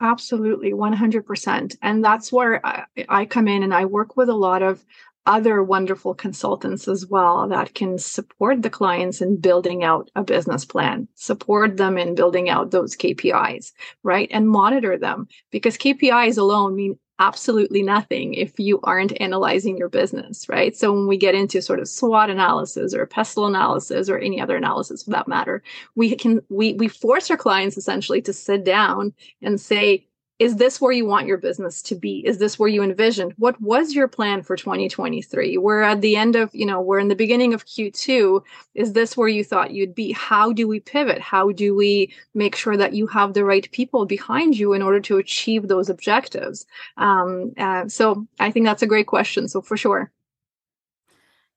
Absolutely, 0.00 0.72
100%. 0.72 1.76
And 1.80 2.04
that's 2.04 2.32
where 2.32 2.64
I, 2.66 2.84
I, 3.08 3.24
come 3.24 3.46
in 3.46 3.62
and 3.62 3.72
I 3.72 3.84
work 3.84 4.16
with 4.16 4.28
a 4.28 4.34
lot 4.34 4.60
of 4.60 4.84
other 5.26 5.62
wonderful 5.62 6.14
consultants 6.14 6.88
as 6.88 7.06
well 7.06 7.48
that 7.48 7.74
can 7.74 7.98
support 7.98 8.62
the 8.62 8.70
clients 8.70 9.20
in 9.20 9.40
building 9.40 9.84
out 9.84 10.10
a 10.16 10.22
business 10.22 10.64
plan, 10.64 11.06
support 11.14 11.76
them 11.76 11.96
in 11.96 12.14
building 12.14 12.50
out 12.50 12.70
those 12.70 12.96
KPIs, 12.96 13.72
right? 14.02 14.28
And 14.32 14.48
monitor 14.48 14.98
them 14.98 15.28
because 15.50 15.76
KPIs 15.76 16.38
alone 16.38 16.74
mean 16.74 16.98
absolutely 17.18 17.82
nothing 17.82 18.34
if 18.34 18.58
you 18.58 18.80
aren't 18.82 19.20
analyzing 19.20 19.76
your 19.76 19.88
business, 19.88 20.48
right? 20.48 20.76
So 20.76 20.92
when 20.92 21.06
we 21.06 21.16
get 21.16 21.36
into 21.36 21.62
sort 21.62 21.78
of 21.78 21.88
SWOT 21.88 22.30
analysis 22.30 22.94
or 22.94 23.06
pestle 23.06 23.46
analysis 23.46 24.08
or 24.08 24.18
any 24.18 24.40
other 24.40 24.56
analysis 24.56 25.04
for 25.04 25.10
that 25.10 25.28
matter, 25.28 25.62
we 25.94 26.16
can 26.16 26.40
we 26.48 26.74
we 26.74 26.88
force 26.88 27.30
our 27.30 27.36
clients 27.36 27.76
essentially 27.76 28.22
to 28.22 28.32
sit 28.32 28.64
down 28.64 29.12
and 29.40 29.60
say, 29.60 30.08
is 30.42 30.56
this 30.56 30.80
where 30.80 30.90
you 30.90 31.06
want 31.06 31.28
your 31.28 31.38
business 31.38 31.80
to 31.82 31.94
be? 31.94 32.26
Is 32.26 32.38
this 32.38 32.58
where 32.58 32.68
you 32.68 32.82
envisioned? 32.82 33.32
What 33.38 33.60
was 33.60 33.94
your 33.94 34.08
plan 34.08 34.42
for 34.42 34.56
2023 34.56 35.56
we're 35.56 35.82
at 35.82 36.00
the 36.00 36.16
end 36.16 36.34
of 36.34 36.52
you 36.52 36.66
know 36.66 36.80
we're 36.80 36.98
in 36.98 37.06
the 37.06 37.14
beginning 37.14 37.54
of 37.54 37.64
q2 37.64 38.42
is 38.74 38.92
this 38.92 39.16
where 39.16 39.28
you 39.28 39.44
thought 39.44 39.70
you'd 39.70 39.94
be? 39.94 40.10
How 40.10 40.52
do 40.52 40.66
we 40.66 40.80
pivot? 40.80 41.20
How 41.20 41.52
do 41.52 41.76
we 41.76 42.12
make 42.34 42.56
sure 42.56 42.76
that 42.76 42.92
you 42.92 43.06
have 43.06 43.34
the 43.34 43.44
right 43.44 43.70
people 43.70 44.04
behind 44.04 44.58
you 44.58 44.72
in 44.72 44.82
order 44.82 44.98
to 45.00 45.18
achieve 45.18 45.68
those 45.68 45.88
objectives? 45.88 46.66
Um, 46.96 47.52
uh, 47.56 47.86
so 47.86 48.26
i 48.40 48.50
think 48.50 48.66
that's 48.66 48.82
a 48.82 48.86
great 48.86 49.06
question 49.06 49.46
so 49.48 49.62
for 49.62 49.76
sure. 49.76 50.10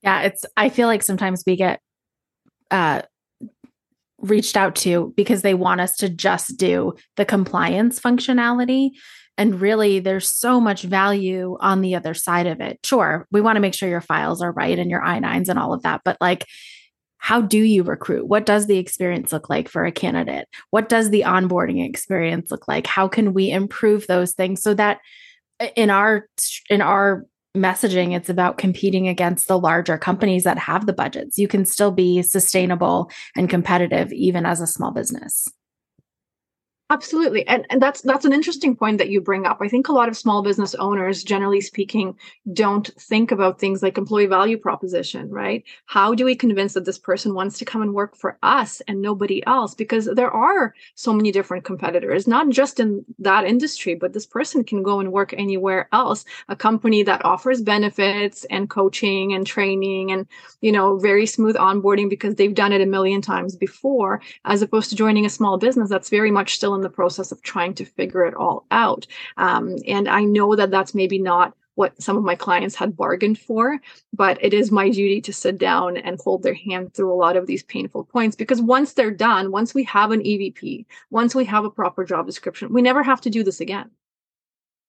Yeah 0.01 0.22
it's 0.22 0.46
i 0.56 0.70
feel 0.70 0.88
like 0.88 1.01
sometimes 1.01 1.44
we 1.48 1.56
get 1.56 1.82
uh 2.70 3.01
reached 4.29 4.58
out 4.58 4.75
to 4.77 5.13
because 5.15 5.41
they 5.41 5.53
want 5.53 5.82
us 5.82 5.96
to 5.98 6.10
just 6.10 6.58
do 6.58 6.94
the 7.15 7.25
compliance 7.25 8.00
functionality. 8.00 8.91
And 9.38 9.60
really, 9.60 10.00
there's 10.00 10.29
so 10.29 10.62
much 10.62 10.84
value 10.84 11.58
on 11.60 11.82
the 11.82 11.96
other 11.96 12.13
side 12.13 12.48
of 12.48 12.62
it. 12.62 12.79
Sure, 12.86 13.27
we 13.32 13.41
want 13.41 13.58
to 13.58 13.62
make 13.62 13.74
sure 13.74 13.89
your 13.89 14.01
files 14.01 14.41
are 14.41 14.51
right 14.51 14.79
and 14.79 14.89
your 14.89 15.03
I 15.03 15.20
9s 15.20 15.50
and 15.50 15.60
all 15.60 15.74
of 15.74 15.84
that. 15.84 16.01
But 16.05 16.17
like, 16.22 16.46
how 17.17 17.41
do 17.41 17.58
you 17.58 17.84
recruit? 17.84 18.27
What 18.27 18.46
does 18.46 18.67
the 18.67 18.77
experience 18.77 19.34
look 19.34 19.50
like 19.50 19.67
for 19.67 19.84
a 19.84 19.91
candidate? 19.91 20.48
What 20.70 20.89
does 20.89 21.10
the 21.10 21.22
onboarding 21.22 21.84
experience 21.84 22.51
look 22.51 22.67
like? 22.67 22.86
How 22.86 23.08
can 23.08 23.34
we 23.34 23.50
improve 23.50 24.05
those 24.08 24.34
things 24.34 24.62
so 24.62 24.74
that 24.75 25.00
in 25.75 25.89
our 25.89 26.27
in 26.70 26.82
our 26.82 27.25
messaging 27.55 28.15
it's 28.15 28.29
about 28.29 28.57
competing 28.57 29.07
against 29.07 29.47
the 29.47 29.59
larger 29.59 29.97
companies 29.97 30.43
that 30.43 30.57
have 30.57 30.85
the 30.85 30.93
budgets. 30.93 31.38
You 31.38 31.47
can 31.47 31.65
still 31.65 31.91
be 31.91 32.21
sustainable 32.21 33.09
and 33.35 33.50
competitive 33.50 34.12
even 34.12 34.45
as 34.45 34.62
a 34.62 34.67
small 34.67 34.91
business 34.91 35.47
Absolutely. 36.92 37.48
And, 37.48 37.65
and 37.72 37.82
that's 37.82 38.01
that's 38.01 38.25
an 38.25 38.34
interesting 38.34 38.75
point 38.75 39.00
that 39.00 39.10
you 39.10 39.20
bring 39.20 39.48
up. 39.48 39.58
I 39.60 39.68
think 39.68 39.88
a 39.88 39.92
lot 39.92 40.08
of 40.08 40.15
small 40.15 40.44
business 40.44 40.75
owners, 40.75 41.24
generally 41.24 41.60
speaking, 41.60 42.15
don't 42.54 42.88
think 43.00 43.32
about 43.32 43.60
things 43.60 43.82
like 43.82 43.98
employee 43.98 44.27
value 44.27 44.56
proposition, 44.60 45.27
right? 45.32 45.63
How 45.88 46.13
do 46.13 46.25
we 46.25 46.36
convince 46.36 46.74
that 46.74 46.86
this 46.86 47.00
person 47.00 47.34
wants 47.34 47.58
to 47.58 47.65
come 47.65 47.82
and 47.82 47.96
work 47.96 48.15
for 48.15 48.38
us 48.44 48.84
and 48.88 49.01
nobody 49.01 49.44
else? 49.48 49.74
Because 49.74 50.06
there 50.13 50.30
are 50.30 50.75
so 50.94 51.12
many 51.12 51.32
different 51.32 51.65
competitors, 51.65 52.27
not 52.27 52.50
just 52.50 52.80
in 52.80 53.04
that 53.18 53.46
industry, 53.46 53.96
but 53.96 54.13
this 54.13 54.27
person 54.27 54.63
can 54.63 54.84
go 54.84 55.00
and 55.00 55.12
work 55.12 55.34
anywhere 55.34 55.89
else. 55.92 56.24
A 56.50 56.56
company 56.56 57.01
that 57.01 57.25
offers 57.25 57.63
benefits 57.63 58.46
and 58.51 58.70
coaching 58.70 59.34
and 59.34 59.48
training 59.48 60.12
and, 60.12 60.27
you 60.62 60.72
know, 60.72 61.00
very 61.00 61.25
smooth 61.25 61.56
onboarding 61.56 62.12
because 62.12 62.36
they've 62.36 62.54
done 62.54 62.72
it 62.74 62.82
a 62.82 62.86
million 62.86 63.22
times 63.24 63.56
before, 63.56 64.22
as 64.46 64.62
opposed 64.62 64.92
to 64.92 64.96
joining 64.96 65.25
a 65.25 65.30
small 65.32 65.58
business 65.58 65.89
that's 65.89 66.10
very 66.12 66.30
much 66.30 66.54
still 66.54 66.75
in 66.75 66.82
the 66.82 66.89
process 66.89 67.32
of 67.32 67.41
trying 67.41 67.74
to 67.75 67.86
figure 67.86 68.25
it 68.25 68.36
all 68.36 68.65
out. 68.72 69.08
Um, 69.38 69.77
and 69.88 70.08
I 70.08 70.24
know 70.24 70.55
that 70.55 70.72
that's 70.72 70.94
maybe 70.94 71.20
not 71.20 71.53
what 71.75 72.01
some 72.01 72.17
of 72.17 72.24
my 72.24 72.36
clients 72.36 72.75
had 72.75 72.96
bargained 72.96 73.38
for, 73.38 73.79
but 74.13 74.41
it 74.41 74.53
is 74.53 74.72
my 74.72 74.89
duty 74.89 75.20
to 75.22 75.34
sit 75.34 75.58
down 75.58 75.98
and 75.98 76.20
hold 76.20 76.41
their 76.41 76.53
hand 76.53 76.94
through 76.94 77.12
a 77.12 77.15
lot 77.15 77.36
of 77.36 77.48
these 77.48 77.63
painful 77.63 78.05
points 78.05 78.36
because 78.36 78.62
once 78.62 78.94
they're 78.94 79.12
done, 79.12 79.51
once 79.51 79.74
we 79.74 79.84
have 79.84 80.12
an 80.12 80.22
EVP, 80.22 80.86
once 81.10 81.36
we 81.36 81.46
have 81.46 81.65
a 81.65 81.70
proper 81.70 82.05
job 82.05 82.25
description, 82.25 82.72
we 82.72 82.82
never 82.82 83.03
have 83.03 83.22
to 83.22 83.29
do 83.29 83.44
this 83.44 83.60
again 83.60 83.89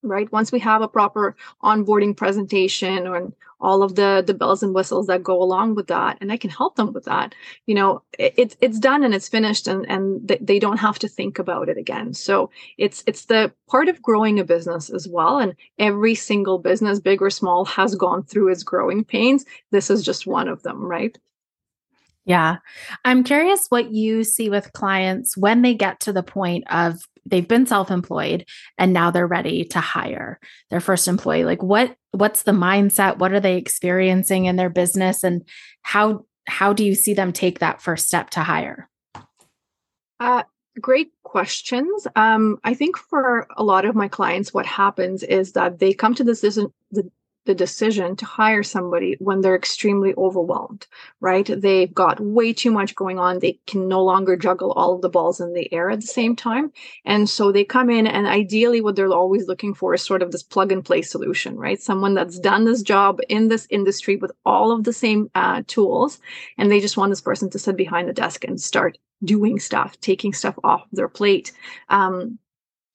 right? 0.02 0.30
Once 0.32 0.52
we 0.52 0.58
have 0.60 0.82
a 0.82 0.88
proper 0.88 1.36
onboarding 1.62 2.16
presentation 2.16 3.06
and 3.06 3.34
all 3.60 3.82
of 3.82 3.94
the 3.94 4.22
the 4.26 4.34
bells 4.34 4.62
and 4.62 4.74
whistles 4.74 5.06
that 5.06 5.22
go 5.22 5.42
along 5.42 5.74
with 5.74 5.86
that 5.86 6.18
and 6.20 6.30
i 6.30 6.36
can 6.36 6.50
help 6.50 6.76
them 6.76 6.92
with 6.92 7.04
that 7.06 7.34
you 7.64 7.74
know 7.74 8.02
it, 8.18 8.34
it's 8.36 8.56
it's 8.60 8.78
done 8.78 9.02
and 9.02 9.14
it's 9.14 9.30
finished 9.30 9.66
and 9.66 9.88
and 9.88 10.28
they 10.40 10.58
don't 10.58 10.78
have 10.78 10.98
to 10.98 11.08
think 11.08 11.38
about 11.38 11.68
it 11.68 11.78
again. 11.78 12.14
So 12.14 12.50
it's 12.78 13.02
it's 13.06 13.26
the 13.26 13.52
part 13.68 13.88
of 13.88 14.02
growing 14.02 14.38
a 14.38 14.44
business 14.44 14.90
as 14.90 15.08
well 15.08 15.38
and 15.38 15.54
every 15.78 16.14
single 16.14 16.58
business 16.58 17.00
big 17.00 17.22
or 17.22 17.30
small 17.30 17.64
has 17.64 17.94
gone 17.94 18.22
through 18.24 18.48
its 18.48 18.62
growing 18.62 19.04
pains. 19.04 19.44
This 19.70 19.90
is 19.90 20.04
just 20.04 20.26
one 20.26 20.48
of 20.48 20.62
them 20.62 20.84
right? 20.84 21.16
Yeah. 22.24 22.56
I'm 23.04 23.22
curious 23.22 23.66
what 23.68 23.90
you 23.92 24.24
see 24.24 24.50
with 24.50 24.72
clients 24.72 25.36
when 25.36 25.62
they 25.62 25.74
get 25.74 26.00
to 26.00 26.12
the 26.12 26.24
point 26.24 26.64
of 26.70 27.08
they've 27.26 27.46
been 27.46 27.66
self-employed 27.66 28.46
and 28.78 28.92
now 28.92 29.10
they're 29.10 29.26
ready 29.26 29.64
to 29.64 29.80
hire 29.80 30.38
their 30.70 30.80
first 30.80 31.08
employee. 31.08 31.44
Like 31.44 31.62
what 31.62 31.96
what's 32.12 32.42
the 32.42 32.52
mindset? 32.52 33.18
What 33.18 33.32
are 33.32 33.40
they 33.40 33.56
experiencing 33.56 34.46
in 34.46 34.56
their 34.56 34.70
business? 34.70 35.24
And 35.24 35.46
how 35.82 36.24
how 36.46 36.72
do 36.72 36.84
you 36.84 36.94
see 36.94 37.14
them 37.14 37.32
take 37.32 37.58
that 37.58 37.82
first 37.82 38.06
step 38.06 38.30
to 38.30 38.40
hire? 38.40 38.88
Uh, 40.20 40.44
great 40.80 41.10
questions. 41.22 42.06
Um, 42.16 42.58
i 42.64 42.72
think 42.72 42.96
for 42.96 43.46
a 43.56 43.64
lot 43.64 43.84
of 43.84 43.94
my 43.94 44.08
clients 44.08 44.54
what 44.54 44.64
happens 44.64 45.22
is 45.22 45.52
that 45.52 45.78
they 45.78 45.92
come 45.92 46.14
to 46.14 46.24
this 46.24 46.40
decision 46.40 46.72
the 47.46 47.54
decision 47.54 48.16
to 48.16 48.24
hire 48.24 48.62
somebody 48.62 49.16
when 49.18 49.40
they're 49.40 49.56
extremely 49.56 50.14
overwhelmed, 50.16 50.86
right? 51.20 51.48
They've 51.48 51.92
got 51.92 52.20
way 52.20 52.52
too 52.52 52.70
much 52.70 52.94
going 52.94 53.18
on. 53.18 53.38
They 53.38 53.58
can 53.66 53.88
no 53.88 54.02
longer 54.02 54.36
juggle 54.36 54.72
all 54.72 54.94
of 54.94 55.02
the 55.02 55.08
balls 55.08 55.40
in 55.40 55.52
the 55.52 55.72
air 55.72 55.90
at 55.90 56.00
the 56.00 56.06
same 56.06 56.36
time. 56.36 56.72
And 57.04 57.28
so 57.28 57.50
they 57.50 57.64
come 57.64 57.90
in 57.90 58.06
and 58.06 58.26
ideally 58.26 58.80
what 58.80 58.96
they're 58.96 59.08
always 59.08 59.48
looking 59.48 59.74
for 59.74 59.94
is 59.94 60.02
sort 60.02 60.22
of 60.22 60.32
this 60.32 60.42
plug 60.42 60.72
and 60.72 60.84
play 60.84 61.02
solution, 61.02 61.56
right? 61.56 61.80
Someone 61.80 62.14
that's 62.14 62.38
done 62.38 62.64
this 62.64 62.82
job 62.82 63.20
in 63.28 63.48
this 63.48 63.66
industry 63.70 64.16
with 64.16 64.32
all 64.44 64.72
of 64.72 64.84
the 64.84 64.92
same 64.92 65.30
uh, 65.34 65.62
tools. 65.66 66.18
And 66.58 66.70
they 66.70 66.80
just 66.80 66.96
want 66.96 67.10
this 67.10 67.20
person 67.20 67.50
to 67.50 67.58
sit 67.58 67.76
behind 67.76 68.08
the 68.08 68.12
desk 68.12 68.44
and 68.44 68.60
start 68.60 68.98
doing 69.24 69.58
stuff, 69.58 69.98
taking 70.00 70.32
stuff 70.32 70.58
off 70.62 70.82
their 70.92 71.08
plate. 71.08 71.52
Um, 71.88 72.38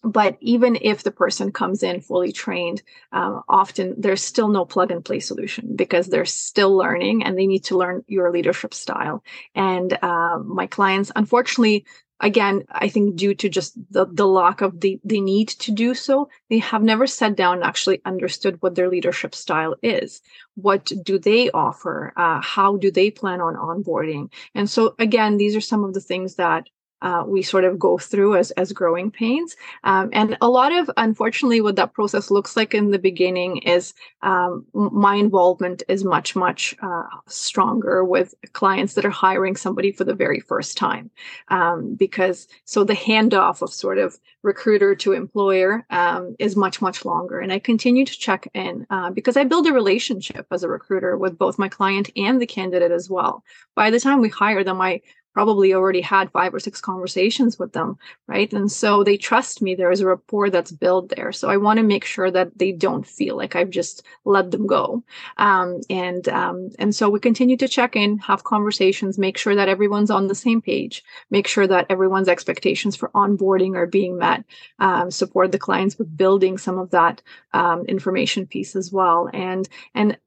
but 0.03 0.37
even 0.41 0.77
if 0.81 1.03
the 1.03 1.11
person 1.11 1.51
comes 1.51 1.83
in 1.83 2.01
fully 2.01 2.31
trained 2.31 2.81
um, 3.11 3.43
often 3.47 3.93
there's 3.97 4.23
still 4.23 4.47
no 4.47 4.65
plug 4.65 4.91
and 4.91 5.05
play 5.05 5.19
solution 5.19 5.75
because 5.75 6.07
they're 6.07 6.25
still 6.25 6.75
learning 6.75 7.23
and 7.23 7.37
they 7.37 7.47
need 7.47 7.63
to 7.63 7.77
learn 7.77 8.03
your 8.07 8.31
leadership 8.31 8.73
style. 8.73 9.23
And 9.55 9.97
uh, 10.01 10.39
my 10.39 10.67
clients 10.67 11.11
unfortunately 11.15 11.85
again 12.19 12.63
i 12.69 12.87
think 12.87 13.15
due 13.15 13.33
to 13.33 13.49
just 13.49 13.73
the, 13.89 14.05
the 14.05 14.27
lack 14.27 14.61
of 14.61 14.79
the, 14.79 14.99
the 15.03 15.19
need 15.19 15.49
to 15.49 15.71
do 15.71 15.93
so 15.93 16.29
they 16.49 16.59
have 16.59 16.83
never 16.83 17.07
sat 17.07 17.35
down 17.35 17.55
and 17.55 17.63
actually 17.63 18.01
understood 18.05 18.57
what 18.61 18.75
their 18.75 18.89
leadership 18.89 19.33
style 19.33 19.75
is. 19.81 20.21
What 20.55 20.91
do 21.03 21.17
they 21.17 21.49
offer? 21.51 22.13
Uh, 22.15 22.41
how 22.41 22.77
do 22.77 22.91
they 22.91 23.09
plan 23.09 23.41
on 23.41 23.55
onboarding? 23.55 24.31
And 24.53 24.69
so 24.69 24.95
again 24.99 25.37
these 25.37 25.55
are 25.55 25.61
some 25.61 25.83
of 25.83 25.93
the 25.93 26.01
things 26.01 26.35
that 26.35 26.67
uh, 27.01 27.23
we 27.25 27.41
sort 27.41 27.63
of 27.63 27.79
go 27.79 27.97
through 27.97 28.35
as 28.35 28.51
as 28.51 28.71
growing 28.71 29.11
pains. 29.11 29.55
Um, 29.83 30.09
and 30.13 30.37
a 30.41 30.49
lot 30.49 30.71
of, 30.71 30.89
unfortunately, 30.97 31.61
what 31.61 31.75
that 31.75 31.93
process 31.93 32.31
looks 32.31 32.55
like 32.55 32.73
in 32.73 32.91
the 32.91 32.99
beginning 32.99 33.57
is 33.57 33.93
um, 34.21 34.65
my 34.73 35.15
involvement 35.15 35.83
is 35.87 36.03
much 36.03 36.35
much 36.35 36.75
uh, 36.81 37.03
stronger 37.27 38.03
with 38.03 38.33
clients 38.53 38.93
that 38.93 39.05
are 39.05 39.09
hiring 39.09 39.55
somebody 39.55 39.91
for 39.91 40.03
the 40.03 40.15
very 40.15 40.39
first 40.39 40.77
time, 40.77 41.09
um, 41.49 41.95
because 41.95 42.47
so 42.65 42.83
the 42.83 42.93
handoff 42.93 43.61
of 43.61 43.73
sort 43.73 43.97
of 43.97 44.17
recruiter 44.43 44.95
to 44.95 45.13
employer 45.13 45.85
um, 45.89 46.35
is 46.39 46.55
much 46.55 46.81
much 46.81 47.05
longer. 47.05 47.39
And 47.39 47.53
I 47.53 47.59
continue 47.59 48.05
to 48.05 48.19
check 48.19 48.47
in 48.53 48.85
uh, 48.89 49.11
because 49.11 49.37
I 49.37 49.43
build 49.43 49.67
a 49.67 49.73
relationship 49.73 50.45
as 50.51 50.63
a 50.63 50.69
recruiter 50.69 51.17
with 51.17 51.37
both 51.37 51.59
my 51.59 51.69
client 51.69 52.09
and 52.15 52.41
the 52.41 52.47
candidate 52.47 52.91
as 52.91 53.09
well. 53.09 53.43
By 53.75 53.89
the 53.89 53.99
time 53.99 54.19
we 54.19 54.29
hire 54.29 54.63
them, 54.63 54.81
I 54.81 55.01
probably 55.33 55.73
already 55.73 56.01
had 56.01 56.31
five 56.31 56.53
or 56.53 56.59
six 56.59 56.81
conversations 56.81 57.57
with 57.57 57.73
them, 57.73 57.97
right? 58.27 58.51
And 58.53 58.71
so 58.71 59.03
they 59.03 59.17
trust 59.17 59.61
me. 59.61 59.75
There 59.75 59.91
is 59.91 60.01
a 60.01 60.07
rapport 60.07 60.49
that's 60.49 60.71
built 60.71 61.09
there. 61.09 61.31
So 61.31 61.49
I 61.49 61.57
want 61.57 61.77
to 61.77 61.83
make 61.83 62.05
sure 62.05 62.29
that 62.31 62.57
they 62.57 62.71
don't 62.71 63.07
feel 63.07 63.37
like 63.37 63.55
I've 63.55 63.69
just 63.69 64.03
let 64.25 64.51
them 64.51 64.67
go. 64.67 65.03
Um, 65.37 65.81
and 65.89 66.27
um, 66.29 66.69
and 66.79 66.93
so 66.93 67.09
we 67.09 67.19
continue 67.19 67.57
to 67.57 67.67
check 67.67 67.95
in, 67.95 68.17
have 68.19 68.43
conversations, 68.43 69.17
make 69.17 69.37
sure 69.37 69.55
that 69.55 69.69
everyone's 69.69 70.11
on 70.11 70.27
the 70.27 70.35
same 70.35 70.61
page, 70.61 71.03
make 71.29 71.47
sure 71.47 71.67
that 71.67 71.85
everyone's 71.89 72.27
expectations 72.27 72.95
for 72.95 73.09
onboarding 73.09 73.75
are 73.75 73.87
being 73.87 74.17
met, 74.17 74.43
um, 74.79 75.11
support 75.11 75.51
the 75.51 75.59
clients 75.59 75.97
with 75.97 76.15
building 76.15 76.57
some 76.57 76.77
of 76.77 76.91
that 76.91 77.21
um, 77.53 77.85
information 77.85 78.45
piece 78.45 78.75
as 78.75 78.91
well. 78.91 79.29
And 79.33 79.67
and 79.95 80.17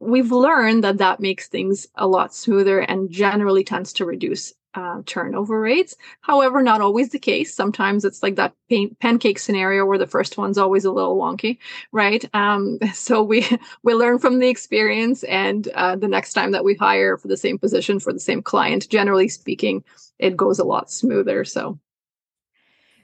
we've 0.00 0.32
learned 0.32 0.84
that 0.84 0.98
that 0.98 1.20
makes 1.20 1.48
things 1.48 1.86
a 1.94 2.06
lot 2.06 2.34
smoother 2.34 2.80
and 2.80 3.10
generally 3.10 3.64
tends 3.64 3.92
to 3.94 4.04
reduce 4.04 4.52
uh, 4.76 5.00
turnover 5.06 5.58
rates. 5.58 5.96
However, 6.20 6.62
not 6.62 6.82
always 6.82 7.08
the 7.08 7.18
case. 7.18 7.54
Sometimes 7.54 8.04
it's 8.04 8.22
like 8.22 8.36
that 8.36 8.52
pan- 8.68 8.94
pancake 9.00 9.38
scenario 9.38 9.86
where 9.86 9.96
the 9.96 10.06
first 10.06 10.36
one's 10.36 10.58
always 10.58 10.84
a 10.84 10.92
little 10.92 11.16
wonky, 11.16 11.58
right? 11.92 12.28
Um, 12.34 12.78
so 12.92 13.22
we 13.22 13.46
we 13.82 13.94
learn 13.94 14.18
from 14.18 14.38
the 14.38 14.48
experience, 14.48 15.24
and 15.24 15.68
uh, 15.68 15.96
the 15.96 16.08
next 16.08 16.34
time 16.34 16.52
that 16.52 16.64
we 16.64 16.74
hire 16.74 17.16
for 17.16 17.28
the 17.28 17.38
same 17.38 17.58
position 17.58 17.98
for 17.98 18.12
the 18.12 18.20
same 18.20 18.42
client, 18.42 18.88
generally 18.90 19.28
speaking, 19.28 19.82
it 20.18 20.36
goes 20.36 20.58
a 20.58 20.64
lot 20.64 20.90
smoother. 20.90 21.44
So, 21.44 21.78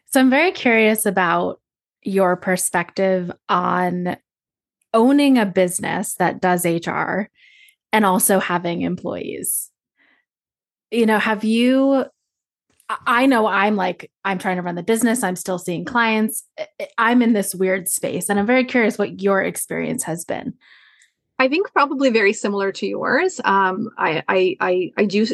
so 0.06 0.20
I'm 0.20 0.30
very 0.30 0.52
curious 0.52 1.06
about 1.06 1.58
your 2.02 2.36
perspective 2.36 3.32
on 3.48 4.16
owning 4.94 5.38
a 5.38 5.46
business 5.46 6.14
that 6.14 6.40
does 6.40 6.64
HR 6.64 7.28
and 7.92 8.04
also 8.04 8.38
having 8.38 8.82
employees. 8.82 9.70
You 10.90 11.06
know, 11.06 11.18
have 11.18 11.44
you 11.44 12.06
I 13.06 13.26
know 13.26 13.46
I'm 13.46 13.76
like, 13.76 14.10
I'm 14.24 14.38
trying 14.38 14.56
to 14.56 14.62
run 14.62 14.74
the 14.74 14.82
business. 14.82 15.22
I'm 15.22 15.36
still 15.36 15.58
seeing 15.58 15.84
clients. 15.84 16.44
I'm 16.98 17.22
in 17.22 17.32
this 17.32 17.54
weird 17.54 17.88
space. 17.88 18.28
And 18.28 18.38
I'm 18.38 18.46
very 18.46 18.64
curious 18.64 18.98
what 18.98 19.22
your 19.22 19.42
experience 19.42 20.02
has 20.04 20.24
been. 20.24 20.54
I 21.38 21.48
think 21.48 21.72
probably 21.72 22.10
very 22.10 22.32
similar 22.32 22.72
to 22.72 22.86
yours. 22.86 23.40
Um, 23.44 23.90
I, 23.98 24.22
I, 24.28 24.56
I, 24.60 24.92
I 24.96 25.04
do 25.06 25.26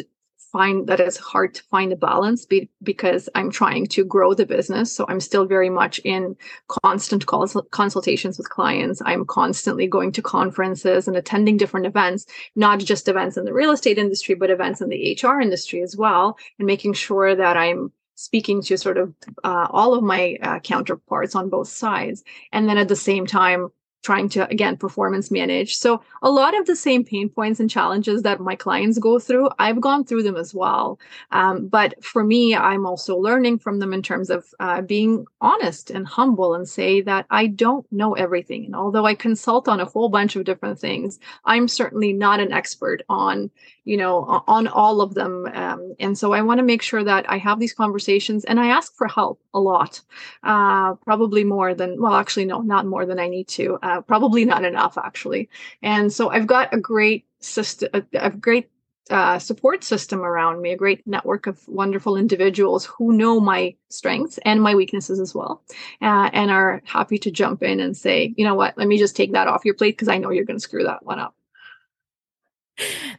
find 0.51 0.87
that 0.87 0.99
it's 0.99 1.17
hard 1.17 1.53
to 1.55 1.63
find 1.63 1.91
a 1.91 1.95
balance 1.95 2.45
be, 2.45 2.69
because 2.81 3.29
I'm 3.35 3.51
trying 3.51 3.87
to 3.87 4.03
grow 4.03 4.33
the 4.33 4.45
business. 4.45 4.93
So 4.93 5.05
I'm 5.07 5.19
still 5.19 5.45
very 5.45 5.69
much 5.69 5.99
in 6.03 6.35
constant 6.83 7.25
consultations 7.71 8.37
with 8.37 8.49
clients. 8.49 9.01
I'm 9.05 9.25
constantly 9.25 9.87
going 9.87 10.11
to 10.13 10.21
conferences 10.21 11.07
and 11.07 11.15
attending 11.15 11.57
different 11.57 11.85
events, 11.85 12.25
not 12.55 12.79
just 12.79 13.07
events 13.07 13.37
in 13.37 13.45
the 13.45 13.53
real 13.53 13.71
estate 13.71 13.97
industry, 13.97 14.35
but 14.35 14.49
events 14.49 14.81
in 14.81 14.89
the 14.89 15.17
HR 15.21 15.39
industry 15.39 15.81
as 15.81 15.95
well, 15.95 16.37
and 16.57 16.65
making 16.65 16.93
sure 16.93 17.35
that 17.35 17.57
I'm 17.57 17.91
speaking 18.15 18.61
to 18.61 18.77
sort 18.77 18.97
of 18.97 19.13
uh, 19.45 19.67
all 19.69 19.93
of 19.93 20.03
my 20.03 20.37
uh, 20.41 20.59
counterparts 20.59 21.35
on 21.35 21.49
both 21.49 21.69
sides. 21.69 22.23
And 22.51 22.67
then 22.67 22.77
at 22.77 22.89
the 22.89 22.95
same 22.95 23.25
time, 23.25 23.69
trying 24.01 24.29
to 24.29 24.47
again 24.49 24.77
performance 24.77 25.29
manage. 25.29 25.75
So 25.75 26.01
a 26.21 26.31
lot 26.31 26.57
of 26.57 26.65
the 26.65 26.75
same 26.75 27.03
pain 27.03 27.29
points 27.29 27.59
and 27.59 27.69
challenges 27.69 28.23
that 28.23 28.39
my 28.39 28.55
clients 28.55 28.97
go 28.97 29.19
through 29.19 29.49
i've 29.59 29.81
gone 29.81 30.03
through 30.03 30.23
them 30.23 30.35
as 30.35 30.53
well. 30.53 30.99
Um, 31.31 31.67
but 31.67 32.03
for 32.03 32.23
me 32.23 32.55
i'm 32.55 32.85
also 32.85 33.17
learning 33.17 33.59
from 33.59 33.79
them 33.79 33.93
in 33.93 34.01
terms 34.01 34.29
of 34.29 34.45
uh, 34.59 34.81
being 34.81 35.25
honest 35.41 35.89
and 35.91 36.07
humble 36.07 36.53
and 36.55 36.67
say 36.67 37.01
that 37.01 37.25
i 37.29 37.47
don't 37.47 37.85
know 37.91 38.13
everything. 38.13 38.65
And 38.65 38.75
although 38.75 39.05
i 39.05 39.15
consult 39.15 39.67
on 39.67 39.79
a 39.79 39.85
whole 39.85 40.09
bunch 40.09 40.35
of 40.35 40.45
different 40.45 40.79
things 40.79 41.19
i'm 41.45 41.67
certainly 41.67 42.13
not 42.13 42.39
an 42.39 42.51
expert 42.53 43.01
on 43.09 43.51
you 43.89 43.97
know 43.97 44.43
on 44.47 44.67
all 44.67 45.01
of 45.01 45.13
them 45.15 45.33
um, 45.53 45.95
and 45.99 46.17
so 46.17 46.33
i 46.33 46.41
want 46.41 46.59
to 46.59 46.63
make 46.71 46.81
sure 46.81 47.03
that 47.03 47.29
i 47.29 47.37
have 47.37 47.59
these 47.59 47.73
conversations 47.73 48.45
and 48.45 48.59
i 48.59 48.67
ask 48.67 48.95
for 48.95 49.07
help 49.07 49.41
a 49.53 49.59
lot 49.59 50.01
uh, 50.43 50.93
probably 51.09 51.43
more 51.43 51.73
than 51.73 51.99
well 52.01 52.13
actually 52.13 52.45
no 52.45 52.61
not 52.61 52.85
more 52.85 53.05
than 53.05 53.19
i 53.19 53.27
need 53.27 53.47
to 53.47 53.77
uh, 53.81 54.01
probably 54.01 54.45
not 54.53 54.63
enough 54.63 54.97
actually. 54.97 55.49
And 55.81 56.11
so 56.11 56.29
I've 56.29 56.47
got 56.47 56.73
a 56.73 56.79
great 56.79 57.25
system, 57.39 57.89
a, 57.93 58.03
a 58.13 58.29
great 58.29 58.69
uh, 59.09 59.39
support 59.39 59.83
system 59.83 60.21
around 60.21 60.61
me, 60.61 60.71
a 60.71 60.77
great 60.77 61.05
network 61.07 61.47
of 61.47 61.67
wonderful 61.67 62.15
individuals 62.15 62.85
who 62.85 63.11
know 63.11 63.39
my 63.39 63.75
strengths 63.89 64.37
and 64.45 64.61
my 64.61 64.75
weaknesses 64.75 65.19
as 65.19 65.33
well, 65.33 65.63
uh, 66.01 66.29
and 66.31 66.51
are 66.51 66.81
happy 66.85 67.17
to 67.17 67.31
jump 67.31 67.63
in 67.63 67.79
and 67.79 67.97
say, 67.97 68.33
you 68.37 68.45
know 68.45 68.53
what, 68.53 68.77
let 68.77 68.87
me 68.87 68.99
just 68.99 69.15
take 69.15 69.31
that 69.33 69.47
off 69.47 69.65
your 69.65 69.73
plate 69.73 69.93
because 69.93 70.09
I 70.09 70.19
know 70.19 70.29
you're 70.29 70.45
going 70.45 70.57
to 70.57 70.63
screw 70.63 70.83
that 70.83 71.03
one 71.03 71.17
up. 71.17 71.33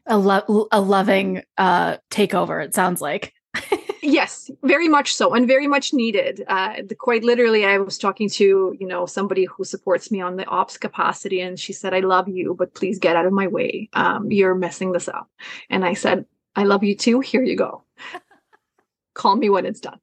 A, 0.06 0.18
lo- 0.18 0.68
a 0.72 0.80
loving 0.80 1.42
uh, 1.58 1.98
takeover, 2.10 2.64
it 2.64 2.74
sounds 2.74 3.00
like. 3.00 3.32
yes 4.02 4.50
very 4.62 4.88
much 4.88 5.14
so 5.14 5.34
and 5.34 5.46
very 5.46 5.66
much 5.66 5.92
needed. 5.92 6.42
Uh, 6.46 6.82
the, 6.86 6.94
quite 6.94 7.24
literally 7.24 7.64
i 7.64 7.78
was 7.78 7.98
talking 7.98 8.28
to 8.28 8.74
you 8.78 8.86
know 8.86 9.06
somebody 9.06 9.44
who 9.44 9.64
supports 9.64 10.10
me 10.10 10.20
on 10.20 10.36
the 10.36 10.44
ops 10.46 10.76
capacity 10.76 11.40
and 11.40 11.58
she 11.58 11.72
said 11.72 11.94
i 11.94 12.00
love 12.00 12.28
you 12.28 12.54
but 12.54 12.74
please 12.74 12.98
get 12.98 13.16
out 13.16 13.26
of 13.26 13.32
my 13.32 13.46
way. 13.46 13.88
Um, 13.92 14.30
you're 14.30 14.54
messing 14.54 14.92
this 14.92 15.08
up. 15.08 15.28
And 15.68 15.84
i 15.84 15.94
said 15.94 16.26
i 16.56 16.64
love 16.64 16.84
you 16.84 16.94
too 16.94 17.20
here 17.20 17.42
you 17.42 17.56
go. 17.56 17.84
Call 19.14 19.36
me 19.36 19.50
when 19.50 19.66
it's 19.66 19.80
done. 19.80 20.00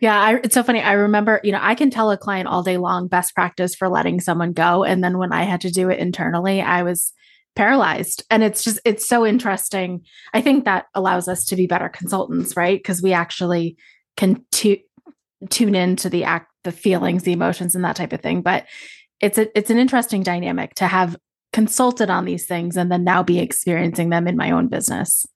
Yeah 0.00 0.20
I, 0.20 0.34
it's 0.42 0.54
so 0.54 0.62
funny 0.62 0.80
i 0.80 0.92
remember 0.92 1.40
you 1.44 1.52
know 1.52 1.60
i 1.60 1.74
can 1.74 1.90
tell 1.90 2.10
a 2.10 2.16
client 2.16 2.48
all 2.48 2.62
day 2.62 2.76
long 2.76 3.08
best 3.08 3.34
practice 3.34 3.74
for 3.74 3.88
letting 3.88 4.20
someone 4.20 4.52
go 4.52 4.82
and 4.84 5.02
then 5.02 5.18
when 5.18 5.32
i 5.32 5.44
had 5.44 5.60
to 5.60 5.70
do 5.70 5.90
it 5.90 5.98
internally 5.98 6.60
i 6.60 6.82
was 6.82 7.12
paralyzed. 7.56 8.24
And 8.30 8.42
it's 8.42 8.62
just 8.62 8.78
it's 8.84 9.08
so 9.08 9.26
interesting. 9.26 10.02
I 10.32 10.40
think 10.40 10.64
that 10.64 10.86
allows 10.94 11.26
us 11.26 11.44
to 11.46 11.56
be 11.56 11.66
better 11.66 11.88
consultants 11.88 12.56
right? 12.56 12.78
Because 12.78 13.02
we 13.02 13.12
actually 13.12 13.76
can 14.16 14.44
tu- 14.52 14.78
tune 15.50 15.74
into 15.74 16.08
the 16.08 16.24
act 16.24 16.52
the 16.64 16.72
feelings 16.72 17.24
the 17.24 17.32
emotions 17.32 17.74
and 17.74 17.84
that 17.84 17.96
type 17.96 18.12
of 18.12 18.20
thing. 18.20 18.42
But 18.42 18.66
it's 19.20 19.38
a 19.38 19.56
it's 19.58 19.70
an 19.70 19.78
interesting 19.78 20.22
dynamic 20.22 20.74
to 20.74 20.86
have 20.86 21.16
consulted 21.52 22.10
on 22.10 22.26
these 22.26 22.46
things 22.46 22.76
and 22.76 22.92
then 22.92 23.02
now 23.02 23.22
be 23.22 23.38
experiencing 23.38 24.10
them 24.10 24.28
in 24.28 24.36
my 24.36 24.50
own 24.50 24.68
business. 24.68 25.26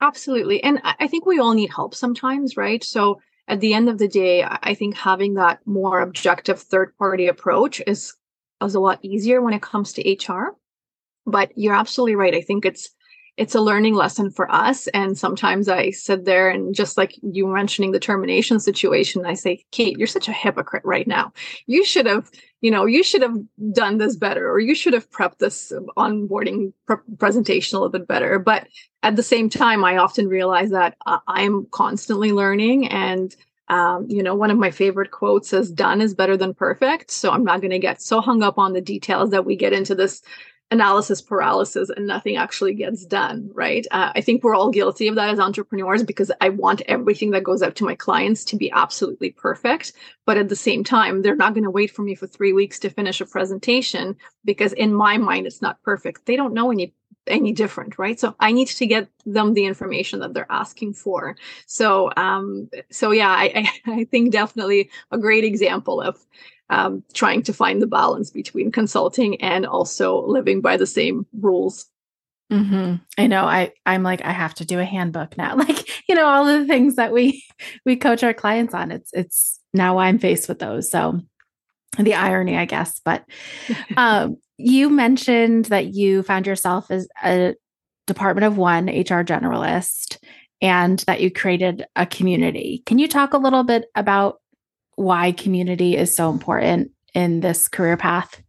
Absolutely. 0.00 0.62
And 0.62 0.80
i 0.84 1.06
think 1.06 1.26
we 1.26 1.38
all 1.38 1.54
need 1.54 1.70
help 1.74 1.94
sometimes 1.94 2.56
right? 2.56 2.82
So 2.84 3.20
at 3.48 3.60
the 3.60 3.74
end 3.74 3.88
of 3.88 3.98
the 3.98 4.08
day 4.08 4.44
i 4.44 4.74
think 4.74 4.94
having 4.94 5.34
that 5.34 5.58
more 5.66 6.00
objective 6.00 6.60
third 6.60 6.96
party 6.98 7.26
approach 7.26 7.80
is 7.86 8.14
is 8.62 8.74
a 8.74 8.80
lot 8.80 8.98
easier 9.02 9.40
when 9.40 9.54
it 9.54 9.62
comes 9.62 9.92
to 9.94 10.02
hr 10.12 10.54
but 11.30 11.52
you're 11.56 11.74
absolutely 11.74 12.16
right. 12.16 12.34
I 12.34 12.40
think 12.40 12.64
it's 12.64 12.90
it's 13.38 13.54
a 13.54 13.60
learning 13.60 13.94
lesson 13.94 14.32
for 14.32 14.50
us. 14.50 14.88
And 14.88 15.16
sometimes 15.16 15.68
i 15.68 15.90
sit 15.90 16.24
there 16.24 16.50
and 16.50 16.74
just 16.74 16.98
like 16.98 17.14
you 17.22 17.46
mentioning 17.46 17.92
the 17.92 18.00
termination 18.00 18.58
situation 18.58 19.24
i 19.24 19.34
say 19.34 19.64
kate 19.70 19.96
you're 19.96 20.08
such 20.08 20.28
a 20.28 20.32
hypocrite 20.32 20.84
right 20.84 21.06
now. 21.06 21.32
You 21.66 21.84
should 21.84 22.06
have 22.06 22.30
you 22.60 22.70
know 22.70 22.84
you 22.84 23.02
should 23.02 23.22
have 23.22 23.36
done 23.72 23.98
this 23.98 24.16
better 24.16 24.50
or 24.50 24.58
you 24.58 24.74
should 24.74 24.92
have 24.92 25.08
prepped 25.10 25.38
this 25.38 25.72
onboarding 25.96 26.72
pre- 26.86 26.96
presentation 27.18 27.76
a 27.76 27.80
little 27.80 27.92
bit 27.92 28.08
better. 28.08 28.38
But 28.38 28.66
at 29.04 29.14
the 29.14 29.22
same 29.22 29.48
time 29.48 29.84
i 29.84 29.96
often 29.96 30.26
realize 30.26 30.70
that 30.70 30.96
uh, 31.06 31.20
i'm 31.28 31.66
constantly 31.70 32.32
learning 32.32 32.88
and 32.88 33.34
um, 33.70 34.06
you 34.08 34.22
know, 34.22 34.34
one 34.34 34.50
of 34.50 34.56
my 34.56 34.70
favorite 34.70 35.10
quotes 35.10 35.52
is 35.52 35.70
done 35.70 36.00
is 36.00 36.14
better 36.14 36.36
than 36.36 36.54
perfect. 36.54 37.10
So 37.10 37.30
I'm 37.30 37.44
not 37.44 37.60
going 37.60 37.70
to 37.70 37.78
get 37.78 38.00
so 38.00 38.20
hung 38.20 38.42
up 38.42 38.58
on 38.58 38.72
the 38.72 38.80
details 38.80 39.30
that 39.30 39.44
we 39.44 39.56
get 39.56 39.74
into 39.74 39.94
this 39.94 40.22
analysis 40.70 41.22
paralysis 41.22 41.88
and 41.90 42.06
nothing 42.06 42.36
actually 42.36 42.74
gets 42.74 43.06
done 43.06 43.50
right? 43.54 43.86
Uh, 43.90 44.12
i 44.14 44.20
think 44.20 44.42
we're 44.42 44.54
all 44.54 44.70
guilty 44.70 45.08
of 45.08 45.14
that 45.14 45.30
as 45.30 45.40
entrepreneurs 45.40 46.02
because 46.02 46.30
i 46.40 46.48
want 46.48 46.82
everything 46.82 47.30
that 47.30 47.42
goes 47.42 47.62
out 47.62 47.74
to 47.74 47.84
my 47.84 47.94
clients 47.94 48.44
to 48.44 48.56
be 48.56 48.70
absolutely 48.70 49.30
perfect. 49.30 49.92
But 50.26 50.38
at 50.38 50.48
the 50.48 50.56
same 50.56 50.84
time 50.84 51.22
they're 51.22 51.36
not 51.36 51.54
going 51.54 51.64
to 51.64 51.70
wait 51.70 51.90
for 51.90 52.02
me 52.02 52.14
for 52.14 52.26
three 52.26 52.52
weeks 52.52 52.78
to 52.80 52.90
finish 52.90 53.20
a 53.20 53.26
presentation 53.26 54.16
because 54.44 54.72
in 54.74 54.92
my 54.92 55.16
mind 55.16 55.46
it's 55.46 55.62
not 55.62 55.82
perfect. 55.82 56.26
They 56.26 56.36
don't 56.36 56.54
know 56.54 56.70
any 56.70 56.94
any 57.26 57.52
different 57.52 57.98
right? 57.98 58.18
So 58.18 58.34
i 58.40 58.52
need 58.52 58.68
to 58.68 58.86
get 58.86 59.08
them 59.26 59.54
the 59.54 59.66
information 59.66 60.20
that 60.20 60.34
they're 60.34 60.50
asking 60.50 60.94
for. 60.94 61.36
So 61.66 62.10
um 62.16 62.68
so 62.90 63.10
yeah 63.10 63.30
i 63.30 63.52
i, 63.86 63.92
I 64.00 64.04
think 64.04 64.32
definitely 64.32 64.90
a 65.10 65.18
great 65.18 65.44
example 65.44 66.00
of 66.00 66.18
um, 66.70 67.02
trying 67.14 67.42
to 67.42 67.52
find 67.52 67.80
the 67.80 67.86
balance 67.86 68.30
between 68.30 68.70
consulting 68.70 69.40
and 69.40 69.66
also 69.66 70.24
living 70.26 70.60
by 70.60 70.76
the 70.76 70.86
same 70.86 71.26
rules. 71.40 71.86
Mm-hmm. 72.52 72.96
I 73.18 73.26
know. 73.26 73.44
I 73.44 73.72
I'm 73.84 74.02
like 74.02 74.24
I 74.24 74.32
have 74.32 74.54
to 74.54 74.64
do 74.64 74.78
a 74.78 74.84
handbook 74.84 75.36
now. 75.36 75.56
Like 75.68 76.08
you 76.08 76.14
know 76.14 76.26
all 76.26 76.44
the 76.44 76.66
things 76.66 76.96
that 76.96 77.12
we 77.12 77.44
we 77.84 77.96
coach 77.96 78.22
our 78.22 78.34
clients 78.34 78.74
on. 78.74 78.90
It's 78.90 79.10
it's 79.12 79.60
now 79.74 79.98
I'm 79.98 80.18
faced 80.18 80.48
with 80.48 80.58
those. 80.58 80.90
So 80.90 81.20
the 81.98 82.14
irony, 82.14 82.56
I 82.56 82.64
guess. 82.64 83.00
But 83.04 83.24
um, 83.96 84.36
you 84.56 84.90
mentioned 84.90 85.66
that 85.66 85.94
you 85.94 86.22
found 86.22 86.46
yourself 86.46 86.90
as 86.90 87.08
a 87.22 87.54
Department 88.06 88.46
of 88.46 88.56
One 88.56 88.86
HR 88.86 89.24
generalist 89.24 90.18
and 90.60 90.98
that 91.00 91.20
you 91.20 91.30
created 91.30 91.86
a 91.94 92.06
community. 92.06 92.82
Can 92.86 92.98
you 92.98 93.06
talk 93.06 93.32
a 93.32 93.38
little 93.38 93.62
bit 93.62 93.86
about 93.94 94.40
why 94.98 95.32
community 95.32 95.96
is 95.96 96.14
so 96.14 96.30
important 96.30 96.90
in 97.14 97.40
this 97.40 97.68
career 97.68 97.96
path? 97.96 98.42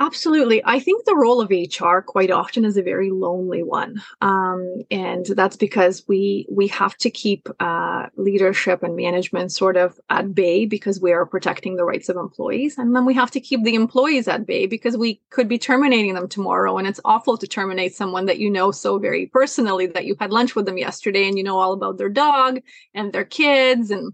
Absolutely. 0.00 0.62
I 0.64 0.78
think 0.78 1.04
the 1.04 1.16
role 1.16 1.40
of 1.40 1.50
HR 1.50 1.98
quite 1.98 2.30
often 2.30 2.64
is 2.64 2.76
a 2.76 2.82
very 2.84 3.10
lonely 3.10 3.64
one. 3.64 4.00
Um, 4.20 4.82
and 4.92 5.26
that's 5.26 5.56
because 5.56 6.04
we 6.06 6.46
we 6.48 6.68
have 6.68 6.96
to 6.98 7.10
keep 7.10 7.48
uh, 7.58 8.06
leadership 8.16 8.84
and 8.84 8.94
management 8.94 9.50
sort 9.50 9.76
of 9.76 9.98
at 10.08 10.36
bay 10.36 10.66
because 10.66 11.00
we 11.00 11.12
are 11.12 11.26
protecting 11.26 11.74
the 11.74 11.84
rights 11.84 12.08
of 12.08 12.16
employees. 12.16 12.78
And 12.78 12.94
then 12.94 13.06
we 13.06 13.14
have 13.14 13.32
to 13.32 13.40
keep 13.40 13.64
the 13.64 13.74
employees 13.74 14.28
at 14.28 14.46
bay 14.46 14.66
because 14.66 14.96
we 14.96 15.20
could 15.30 15.48
be 15.48 15.58
terminating 15.58 16.14
them 16.14 16.28
tomorrow. 16.28 16.78
And 16.78 16.86
it's 16.86 17.00
awful 17.04 17.36
to 17.36 17.46
terminate 17.48 17.92
someone 17.92 18.26
that 18.26 18.38
you 18.38 18.50
know 18.50 18.70
so 18.70 19.00
very 19.00 19.26
personally 19.26 19.86
that 19.86 20.04
you 20.04 20.14
had 20.20 20.32
lunch 20.32 20.54
with 20.54 20.66
them 20.66 20.78
yesterday 20.78 21.26
and 21.26 21.36
you 21.36 21.42
know 21.42 21.58
all 21.58 21.72
about 21.72 21.98
their 21.98 22.08
dog 22.08 22.60
and 22.94 23.12
their 23.12 23.24
kids 23.24 23.90
and 23.90 24.12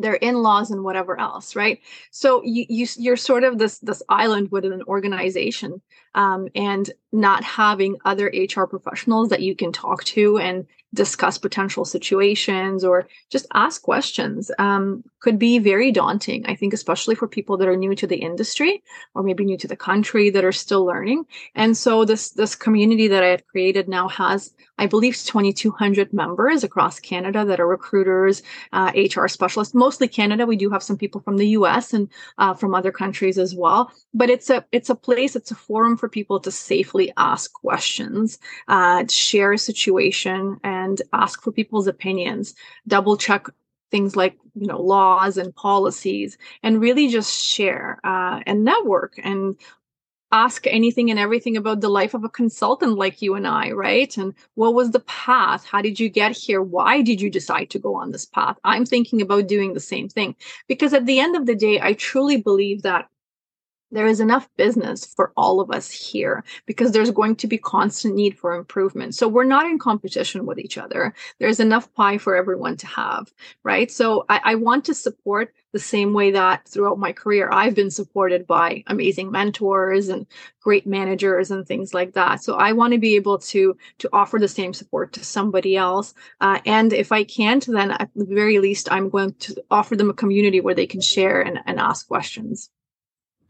their 0.00 0.14
in-laws 0.14 0.70
and 0.70 0.84
whatever 0.84 1.18
else 1.18 1.56
right? 1.56 1.80
So 2.10 2.42
you, 2.44 2.66
you 2.68 2.86
you're 2.96 3.16
sort 3.16 3.44
of 3.44 3.58
this 3.58 3.78
this 3.78 4.02
island 4.08 4.50
within 4.50 4.72
an 4.72 4.82
organization 4.86 5.80
um, 6.14 6.48
and 6.54 6.90
not 7.12 7.44
having 7.44 7.96
other 8.04 8.32
hr 8.56 8.64
professionals 8.64 9.28
that 9.28 9.42
you 9.42 9.54
can 9.54 9.72
talk 9.72 10.04
to 10.04 10.38
and 10.38 10.66
discuss 10.92 11.38
potential 11.38 11.84
situations 11.84 12.84
or 12.84 13.06
just 13.30 13.46
ask 13.54 13.82
questions 13.82 14.50
um, 14.58 15.04
could 15.20 15.38
be 15.38 15.58
very 15.58 15.92
daunting 15.92 16.44
i 16.46 16.54
think 16.54 16.72
especially 16.72 17.14
for 17.14 17.28
people 17.28 17.56
that 17.56 17.68
are 17.68 17.76
new 17.76 17.94
to 17.94 18.06
the 18.06 18.16
industry 18.16 18.82
or 19.14 19.22
maybe 19.22 19.44
new 19.44 19.56
to 19.56 19.68
the 19.68 19.76
country 19.76 20.30
that 20.30 20.44
are 20.44 20.52
still 20.52 20.84
learning. 20.84 21.24
And 21.54 21.76
so 21.76 22.04
this 22.04 22.30
this 22.30 22.54
community 22.54 23.08
that 23.08 23.22
i 23.22 23.28
had 23.28 23.46
created 23.46 23.88
now 23.88 24.08
has 24.08 24.52
i 24.80 24.86
believe 24.86 25.16
2200 25.16 26.12
members 26.12 26.64
across 26.64 26.98
canada 26.98 27.44
that 27.44 27.60
are 27.60 27.68
recruiters 27.68 28.42
uh, 28.72 28.90
hr 29.14 29.28
specialists 29.28 29.74
mostly 29.74 30.08
canada. 30.08 30.46
We 30.46 30.56
do 30.56 30.70
have 30.70 30.82
some 30.82 30.96
people 30.96 31.20
from 31.20 31.36
the 31.36 31.46
us 31.46 31.92
and 31.92 32.08
uh, 32.38 32.54
from 32.54 32.74
other 32.74 32.92
countries 32.92 33.38
as 33.38 33.54
well. 33.54 33.92
But 34.14 34.30
it's 34.30 34.50
a 34.50 34.64
it's 34.72 34.90
a 34.90 34.94
place 34.94 35.36
it's 35.36 35.50
a 35.50 35.54
forum 35.54 35.96
for 35.96 36.08
people 36.08 36.38
to 36.40 36.50
safely 36.50 37.12
ask 37.16 37.52
questions 37.52 38.38
uh, 38.68 39.04
share 39.08 39.52
a 39.52 39.58
situation 39.58 40.58
and 40.62 41.00
ask 41.12 41.42
for 41.42 41.52
people's 41.52 41.86
opinions, 41.86 42.54
double 42.86 43.16
check 43.16 43.46
things 43.90 44.14
like 44.14 44.36
you 44.54 44.66
know 44.66 44.80
laws 44.80 45.36
and 45.36 45.54
policies, 45.54 46.38
and 46.62 46.80
really 46.80 47.08
just 47.08 47.32
share 47.42 47.98
uh, 48.04 48.40
and 48.46 48.64
network 48.64 49.14
and 49.24 49.56
ask 50.32 50.66
anything 50.66 51.10
and 51.10 51.18
everything 51.18 51.56
about 51.56 51.80
the 51.80 51.88
life 51.88 52.14
of 52.14 52.24
a 52.24 52.28
consultant 52.28 52.96
like 52.96 53.20
you 53.22 53.34
and 53.34 53.46
I, 53.46 53.70
right? 53.72 54.16
And 54.16 54.34
what 54.54 54.74
was 54.74 54.90
the 54.90 55.00
path? 55.00 55.64
How 55.64 55.82
did 55.82 55.98
you 55.98 56.08
get 56.08 56.36
here? 56.36 56.62
Why 56.62 57.02
did 57.02 57.20
you 57.20 57.30
decide 57.30 57.70
to 57.70 57.78
go 57.78 57.94
on 57.96 58.12
this 58.12 58.26
path? 58.26 58.56
I'm 58.64 58.86
thinking 58.86 59.20
about 59.20 59.48
doing 59.48 59.74
the 59.74 59.80
same 59.80 60.08
thing 60.08 60.36
because 60.68 60.94
at 60.94 61.06
the 61.06 61.18
end 61.20 61.36
of 61.36 61.46
the 61.46 61.54
day, 61.56 61.80
I 61.80 61.94
truly 61.94 62.36
believe 62.36 62.82
that 62.82 63.08
there 63.92 64.06
is 64.06 64.20
enough 64.20 64.48
business 64.56 65.04
for 65.04 65.32
all 65.36 65.60
of 65.60 65.70
us 65.70 65.90
here 65.90 66.44
because 66.66 66.92
there's 66.92 67.10
going 67.10 67.36
to 67.36 67.46
be 67.46 67.58
constant 67.58 68.14
need 68.14 68.38
for 68.38 68.54
improvement. 68.54 69.14
So 69.14 69.28
we're 69.28 69.44
not 69.44 69.66
in 69.66 69.78
competition 69.78 70.46
with 70.46 70.58
each 70.58 70.78
other. 70.78 71.14
There's 71.38 71.60
enough 71.60 71.92
pie 71.94 72.18
for 72.18 72.36
everyone 72.36 72.76
to 72.78 72.86
have, 72.86 73.32
right? 73.64 73.90
So 73.90 74.24
I, 74.28 74.40
I, 74.44 74.54
want 74.54 74.84
to 74.84 74.94
support 74.94 75.52
the 75.72 75.78
same 75.78 76.12
way 76.12 76.30
that 76.32 76.68
throughout 76.68 76.98
my 76.98 77.12
career, 77.12 77.48
I've 77.52 77.74
been 77.74 77.90
supported 77.90 78.46
by 78.46 78.84
amazing 78.86 79.30
mentors 79.30 80.08
and 80.08 80.26
great 80.60 80.86
managers 80.86 81.50
and 81.50 81.66
things 81.66 81.94
like 81.94 82.12
that. 82.12 82.42
So 82.42 82.54
I 82.56 82.72
want 82.72 82.92
to 82.92 82.98
be 82.98 83.16
able 83.16 83.38
to, 83.38 83.76
to 83.98 84.08
offer 84.12 84.38
the 84.38 84.48
same 84.48 84.74
support 84.74 85.12
to 85.14 85.24
somebody 85.24 85.76
else. 85.76 86.14
Uh, 86.40 86.60
and 86.66 86.92
if 86.92 87.12
I 87.12 87.24
can't, 87.24 87.64
then 87.66 87.92
at 87.92 88.10
the 88.14 88.26
very 88.26 88.58
least, 88.58 88.90
I'm 88.92 89.08
going 89.08 89.34
to 89.34 89.62
offer 89.70 89.96
them 89.96 90.10
a 90.10 90.14
community 90.14 90.60
where 90.60 90.74
they 90.74 90.86
can 90.86 91.00
share 91.00 91.40
and, 91.40 91.60
and 91.66 91.80
ask 91.80 92.06
questions. 92.06 92.70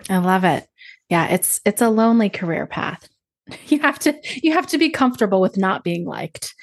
I 0.08 0.18
love 0.18 0.44
it. 0.44 0.66
Yeah, 1.08 1.26
it's 1.28 1.60
it's 1.64 1.82
a 1.82 1.90
lonely 1.90 2.30
career 2.30 2.66
path. 2.66 3.08
You 3.66 3.80
have 3.80 3.98
to 4.00 4.14
you 4.42 4.52
have 4.52 4.68
to 4.68 4.78
be 4.78 4.90
comfortable 4.90 5.40
with 5.40 5.56
not 5.56 5.82
being 5.82 6.04
liked. 6.06 6.54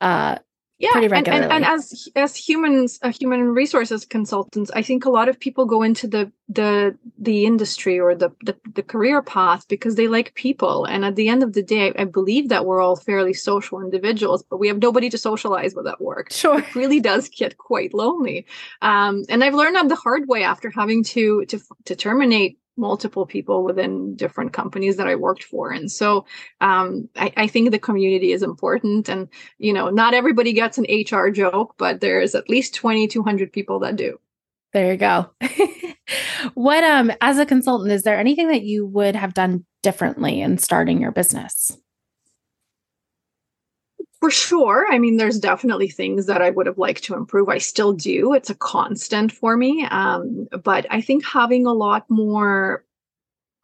Uh 0.00 0.38
yeah, 0.78 0.90
pretty 0.90 1.08
regularly. 1.08 1.44
And, 1.44 1.52
and, 1.52 1.64
and 1.64 1.74
as 1.74 2.08
as 2.16 2.34
humans, 2.34 2.98
uh, 3.02 3.12
human 3.12 3.50
resources 3.50 4.04
consultants, 4.04 4.72
I 4.74 4.82
think 4.82 5.04
a 5.04 5.10
lot 5.10 5.28
of 5.28 5.38
people 5.38 5.66
go 5.66 5.82
into 5.82 6.08
the 6.08 6.32
the 6.48 6.98
the 7.16 7.46
industry 7.46 8.00
or 8.00 8.16
the, 8.16 8.30
the, 8.44 8.56
the 8.74 8.82
career 8.82 9.22
path 9.22 9.68
because 9.68 9.94
they 9.94 10.08
like 10.08 10.34
people. 10.34 10.84
And 10.84 11.04
at 11.04 11.14
the 11.14 11.28
end 11.28 11.44
of 11.44 11.52
the 11.52 11.62
day, 11.62 11.92
I 11.96 12.04
believe 12.04 12.48
that 12.48 12.66
we're 12.66 12.80
all 12.80 12.96
fairly 12.96 13.34
social 13.34 13.80
individuals, 13.80 14.42
but 14.42 14.58
we 14.58 14.66
have 14.66 14.78
nobody 14.78 15.08
to 15.10 15.18
socialize 15.18 15.74
with 15.76 15.86
at 15.86 16.00
work. 16.00 16.32
Sure, 16.32 16.58
it 16.58 16.74
really 16.74 17.00
does 17.00 17.28
get 17.28 17.56
quite 17.56 17.94
lonely. 17.94 18.44
Um, 18.82 19.22
and 19.28 19.44
I've 19.44 19.54
learned 19.54 19.76
that 19.76 19.88
the 19.88 19.94
hard 19.94 20.28
way 20.28 20.42
after 20.42 20.70
having 20.70 21.04
to 21.04 21.44
to 21.46 21.60
to 21.84 21.94
terminate 21.94 22.58
multiple 22.76 23.26
people 23.26 23.64
within 23.64 24.16
different 24.16 24.52
companies 24.52 24.96
that 24.96 25.06
I 25.06 25.14
worked 25.14 25.44
for. 25.44 25.70
And 25.70 25.90
so 25.90 26.24
um, 26.60 27.08
I, 27.16 27.32
I, 27.36 27.46
think 27.46 27.70
the 27.70 27.78
community 27.78 28.32
is 28.32 28.42
important. 28.42 29.08
And, 29.08 29.28
you 29.58 29.72
know, 29.72 29.90
not 29.90 30.14
everybody 30.14 30.52
gets 30.52 30.78
an 30.78 30.86
HR 30.90 31.28
joke, 31.28 31.74
but 31.78 32.00
there's 32.00 32.34
at 32.34 32.50
least 32.50 32.74
2,200 32.74 33.52
people 33.52 33.78
that 33.80 33.96
do. 33.96 34.18
There 34.72 34.90
you 34.90 34.98
go. 34.98 35.30
what, 36.54 36.82
um, 36.82 37.12
as 37.20 37.38
a 37.38 37.46
consultant, 37.46 37.92
is 37.92 38.02
there 38.02 38.18
anything 38.18 38.48
that 38.48 38.64
you 38.64 38.84
would 38.86 39.14
have 39.14 39.34
done 39.34 39.64
differently 39.82 40.40
in 40.40 40.58
starting 40.58 41.00
your 41.00 41.12
business? 41.12 41.78
For 44.24 44.30
sure. 44.30 44.86
I 44.90 44.98
mean, 44.98 45.18
there's 45.18 45.38
definitely 45.38 45.90
things 45.90 46.24
that 46.24 46.40
I 46.40 46.48
would 46.48 46.64
have 46.64 46.78
liked 46.78 47.04
to 47.04 47.14
improve. 47.14 47.50
I 47.50 47.58
still 47.58 47.92
do. 47.92 48.32
It's 48.32 48.48
a 48.48 48.54
constant 48.54 49.30
for 49.30 49.54
me. 49.54 49.84
Um, 49.90 50.48
but 50.62 50.86
I 50.88 51.02
think 51.02 51.26
having 51.26 51.66
a 51.66 51.74
lot 51.74 52.08
more 52.08 52.86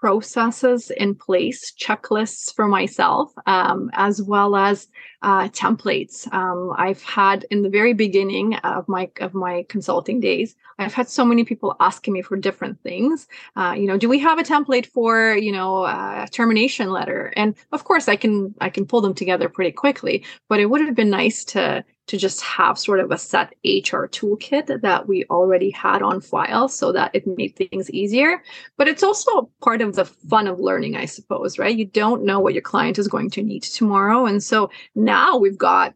processes 0.01 0.91
in 0.91 1.15
place, 1.15 1.73
checklists 1.73 2.55
for 2.55 2.67
myself, 2.67 3.33
um, 3.47 3.91
as 3.93 4.23
well 4.23 4.57
as 4.57 4.89
uh, 5.23 5.49
templates. 5.49 6.33
Um, 6.33 6.73
I've 6.77 7.03
had 7.03 7.45
in 7.51 7.63
the 7.63 7.69
very 7.69 7.93
beginning 7.93 8.55
of 8.57 8.89
my 8.89 9.11
of 9.21 9.35
my 9.35 9.67
consulting 9.69 10.19
days, 10.19 10.57
I've 10.79 10.95
had 10.95 11.09
so 11.09 11.25
many 11.25 11.45
people 11.45 11.77
asking 11.81 12.15
me 12.15 12.23
for 12.23 12.37
different 12.37 12.81
things. 12.83 13.29
Uh, 13.57 13.75
you 13.77 13.87
know, 13.87 13.99
do 13.99 14.09
we 14.09 14.19
have 14.21 14.39
a 14.39 14.43
template 14.43 14.87
for 14.87 15.37
you 15.37 15.53
know 15.53 15.85
a 15.85 16.27
termination 16.31 16.91
letter? 16.91 17.33
And 17.37 17.55
of 17.73 17.85
course, 17.85 18.09
I 18.09 18.17
can 18.17 18.55
I 18.61 18.71
can 18.71 18.87
pull 18.87 19.03
them 19.03 19.15
together 19.15 19.51
pretty 19.51 19.73
quickly. 19.73 20.25
But 20.49 20.61
it 20.61 20.67
would 20.71 20.81
have 20.81 20.95
been 20.95 21.11
nice 21.11 21.45
to 21.47 21.85
to 22.11 22.19
just 22.19 22.41
have 22.41 22.77
sort 22.77 22.99
of 22.99 23.13
a 23.13 23.19
set 23.19 23.55
HR 23.65 24.11
toolkit 24.11 24.81
that 24.81 25.07
we 25.07 25.25
already 25.27 25.71
had 25.71 26.03
on 26.03 26.21
file 26.21 26.69
so 26.69 26.91
that 26.91 27.13
it 27.15 27.25
made 27.25 27.55
things 27.55 27.89
easier. 27.93 28.43
But 28.77 28.89
it's 28.89 29.05
also 29.05 29.49
part 29.63 29.81
of 29.81 29.95
the 29.95 30.05
fun 30.05 30.49
of 30.49 30.59
learning, 30.59 30.97
I 30.97 31.05
suppose, 31.05 31.57
right? 31.57 31.77
You 31.77 31.85
don't 31.85 32.25
know 32.25 32.41
what 32.41 32.53
your 32.53 32.63
client 32.63 32.99
is 32.99 33.07
going 33.07 33.31
to 33.31 33.45
need 33.45 33.63
tomorrow. 33.63 34.27
And 34.27 34.43
so 34.43 34.71
now 34.97 35.37
we've 35.37 35.57
got 35.57 35.95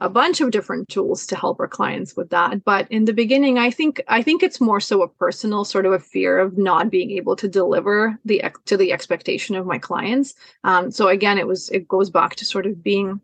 a 0.00 0.10
bunch 0.10 0.42
of 0.42 0.50
different 0.50 0.90
tools 0.90 1.26
to 1.28 1.36
help 1.36 1.58
our 1.58 1.66
clients 1.66 2.14
with 2.14 2.28
that 2.28 2.62
but 2.66 2.86
in 2.92 3.06
the 3.06 3.14
beginning 3.14 3.58
i 3.58 3.70
think 3.70 3.98
i 4.08 4.20
think 4.20 4.42
it's 4.42 4.60
more 4.60 4.78
so 4.78 5.00
a 5.00 5.08
personal 5.08 5.64
sort 5.64 5.86
of 5.86 5.92
a 5.94 5.98
fear 5.98 6.38
of 6.38 6.58
not 6.58 6.90
being 6.90 7.12
able 7.12 7.34
to 7.34 7.48
deliver 7.48 8.18
the 8.26 8.42
to 8.66 8.76
the 8.76 8.92
expectation 8.92 9.56
of 9.56 9.64
my 9.64 9.78
clients 9.78 10.34
um, 10.64 10.90
so 10.90 11.08
again 11.08 11.38
it 11.38 11.46
was 11.46 11.70
it 11.70 11.88
goes 11.88 12.10
back 12.10 12.36
to 12.36 12.44
sort 12.44 12.66
of 12.66 12.82
being 12.82 13.18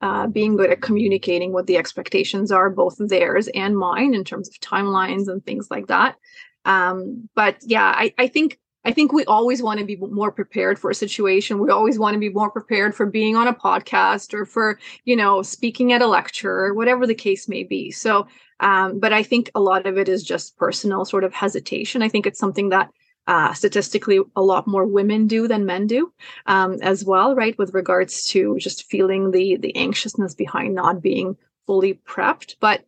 uh, 0.00 0.26
being 0.26 0.56
good 0.56 0.70
at 0.70 0.82
communicating 0.82 1.52
what 1.52 1.66
the 1.66 1.76
expectations 1.76 2.52
are, 2.52 2.70
both 2.70 2.96
theirs 2.98 3.48
and 3.48 3.76
mine, 3.76 4.14
in 4.14 4.24
terms 4.24 4.48
of 4.48 4.54
timelines 4.60 5.28
and 5.28 5.44
things 5.44 5.68
like 5.70 5.88
that. 5.88 6.16
Um, 6.64 7.28
but 7.34 7.56
yeah, 7.62 7.84
I, 7.84 8.14
I 8.18 8.28
think 8.28 8.58
I 8.84 8.92
think 8.92 9.12
we 9.12 9.24
always 9.24 9.62
want 9.62 9.80
to 9.80 9.86
be 9.86 9.96
more 9.96 10.30
prepared 10.30 10.78
for 10.78 10.90
a 10.90 10.94
situation. 10.94 11.58
We 11.58 11.70
always 11.70 11.98
want 11.98 12.14
to 12.14 12.20
be 12.20 12.30
more 12.30 12.50
prepared 12.50 12.94
for 12.94 13.06
being 13.06 13.36
on 13.36 13.48
a 13.48 13.54
podcast 13.54 14.32
or 14.32 14.46
for 14.46 14.78
you 15.04 15.16
know 15.16 15.42
speaking 15.42 15.92
at 15.92 16.02
a 16.02 16.06
lecture 16.06 16.66
or 16.66 16.74
whatever 16.74 17.06
the 17.06 17.14
case 17.14 17.48
may 17.48 17.64
be. 17.64 17.90
So, 17.90 18.26
um, 18.60 19.00
but 19.00 19.12
I 19.12 19.22
think 19.22 19.50
a 19.54 19.60
lot 19.60 19.86
of 19.86 19.98
it 19.98 20.08
is 20.08 20.22
just 20.22 20.56
personal 20.56 21.04
sort 21.04 21.24
of 21.24 21.34
hesitation. 21.34 22.02
I 22.02 22.08
think 22.08 22.26
it's 22.26 22.38
something 22.38 22.68
that 22.68 22.90
uh, 23.28 23.52
statistically 23.52 24.20
a 24.34 24.42
lot 24.42 24.66
more 24.66 24.86
women 24.86 25.26
do 25.26 25.46
than 25.46 25.66
men 25.66 25.86
do 25.86 26.12
um, 26.46 26.78
as 26.82 27.04
well 27.04 27.36
right 27.36 27.56
with 27.58 27.74
regards 27.74 28.24
to 28.24 28.56
just 28.58 28.90
feeling 28.90 29.30
the 29.30 29.56
the 29.58 29.76
anxiousness 29.76 30.34
behind 30.34 30.74
not 30.74 31.02
being 31.02 31.36
fully 31.66 31.94
prepped. 31.94 32.56
But 32.58 32.84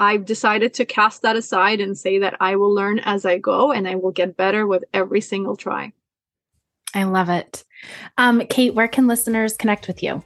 i've 0.00 0.24
decided 0.24 0.72
to 0.74 0.86
cast 0.86 1.22
that 1.22 1.36
aside 1.36 1.80
and 1.80 1.98
say 1.98 2.18
that 2.18 2.36
i 2.40 2.56
will 2.56 2.74
learn 2.74 2.98
as 3.00 3.26
i 3.26 3.36
go 3.36 3.70
and 3.72 3.86
i 3.86 3.94
will 3.94 4.10
get 4.10 4.36
better 4.36 4.66
with 4.66 4.84
every 4.94 5.20
single 5.20 5.56
try. 5.56 5.92
I 6.94 7.04
love 7.04 7.28
it. 7.28 7.64
Um, 8.16 8.40
kate 8.46 8.74
where 8.74 8.88
can 8.88 9.06
listeners 9.06 9.56
connect 9.56 9.88
with 9.88 10.02
you 10.02 10.24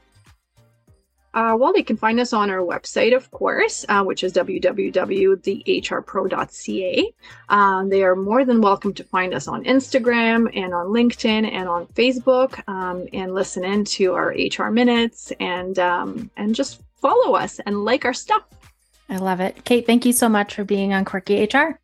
uh, 1.37 1.55
well, 1.55 1.73
they 1.73 1.83
can 1.83 1.99
find 1.99 2.19
us 2.19 2.33
on 2.33 2.49
our 2.49 2.61
website, 2.61 3.15
of 3.15 3.31
course, 3.31 3.85
uh, 3.91 4.03
which 4.03 4.25
is 4.25 4.33
www.thehrpro.ca. 4.33 7.13
Um, 7.51 7.91
they 7.91 8.03
are 8.03 8.17
more 8.17 8.47
than 8.47 8.63
welcome 8.63 8.95
to 8.95 9.05
find 9.05 9.35
us 9.35 9.47
on 9.47 9.63
Instagram 9.65 10.51
and 10.57 10.73
on 10.73 10.87
LinkedIn 10.87 11.53
and 11.53 11.69
on 11.69 11.85
Facebook 11.89 12.67
um, 12.69 13.07
and 13.13 13.35
listen 13.35 13.67
in 13.67 13.85
to 13.85 14.15
our 14.15 14.29
HR 14.29 14.71
minutes 14.71 15.31
and 15.39 15.79
um, 15.79 16.31
and 16.39 16.55
just 16.55 16.81
follow 17.03 17.35
us 17.35 17.61
and 17.67 17.85
like 17.85 18.07
our 18.07 18.15
stuff. 18.15 18.45
I 19.11 19.19
love 19.19 19.41
it. 19.41 19.63
Kate, 19.67 19.85
thank 19.85 20.07
you 20.07 20.15
so 20.15 20.31
much 20.31 20.55
for 20.55 20.65
being 20.65 20.95
on 20.95 21.05
Quirky 21.05 21.45
HR. 21.45 21.79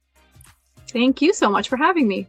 Thank 0.88 1.20
you 1.20 1.34
so 1.34 1.50
much 1.50 1.68
for 1.68 1.76
having 1.76 2.08
me. 2.08 2.26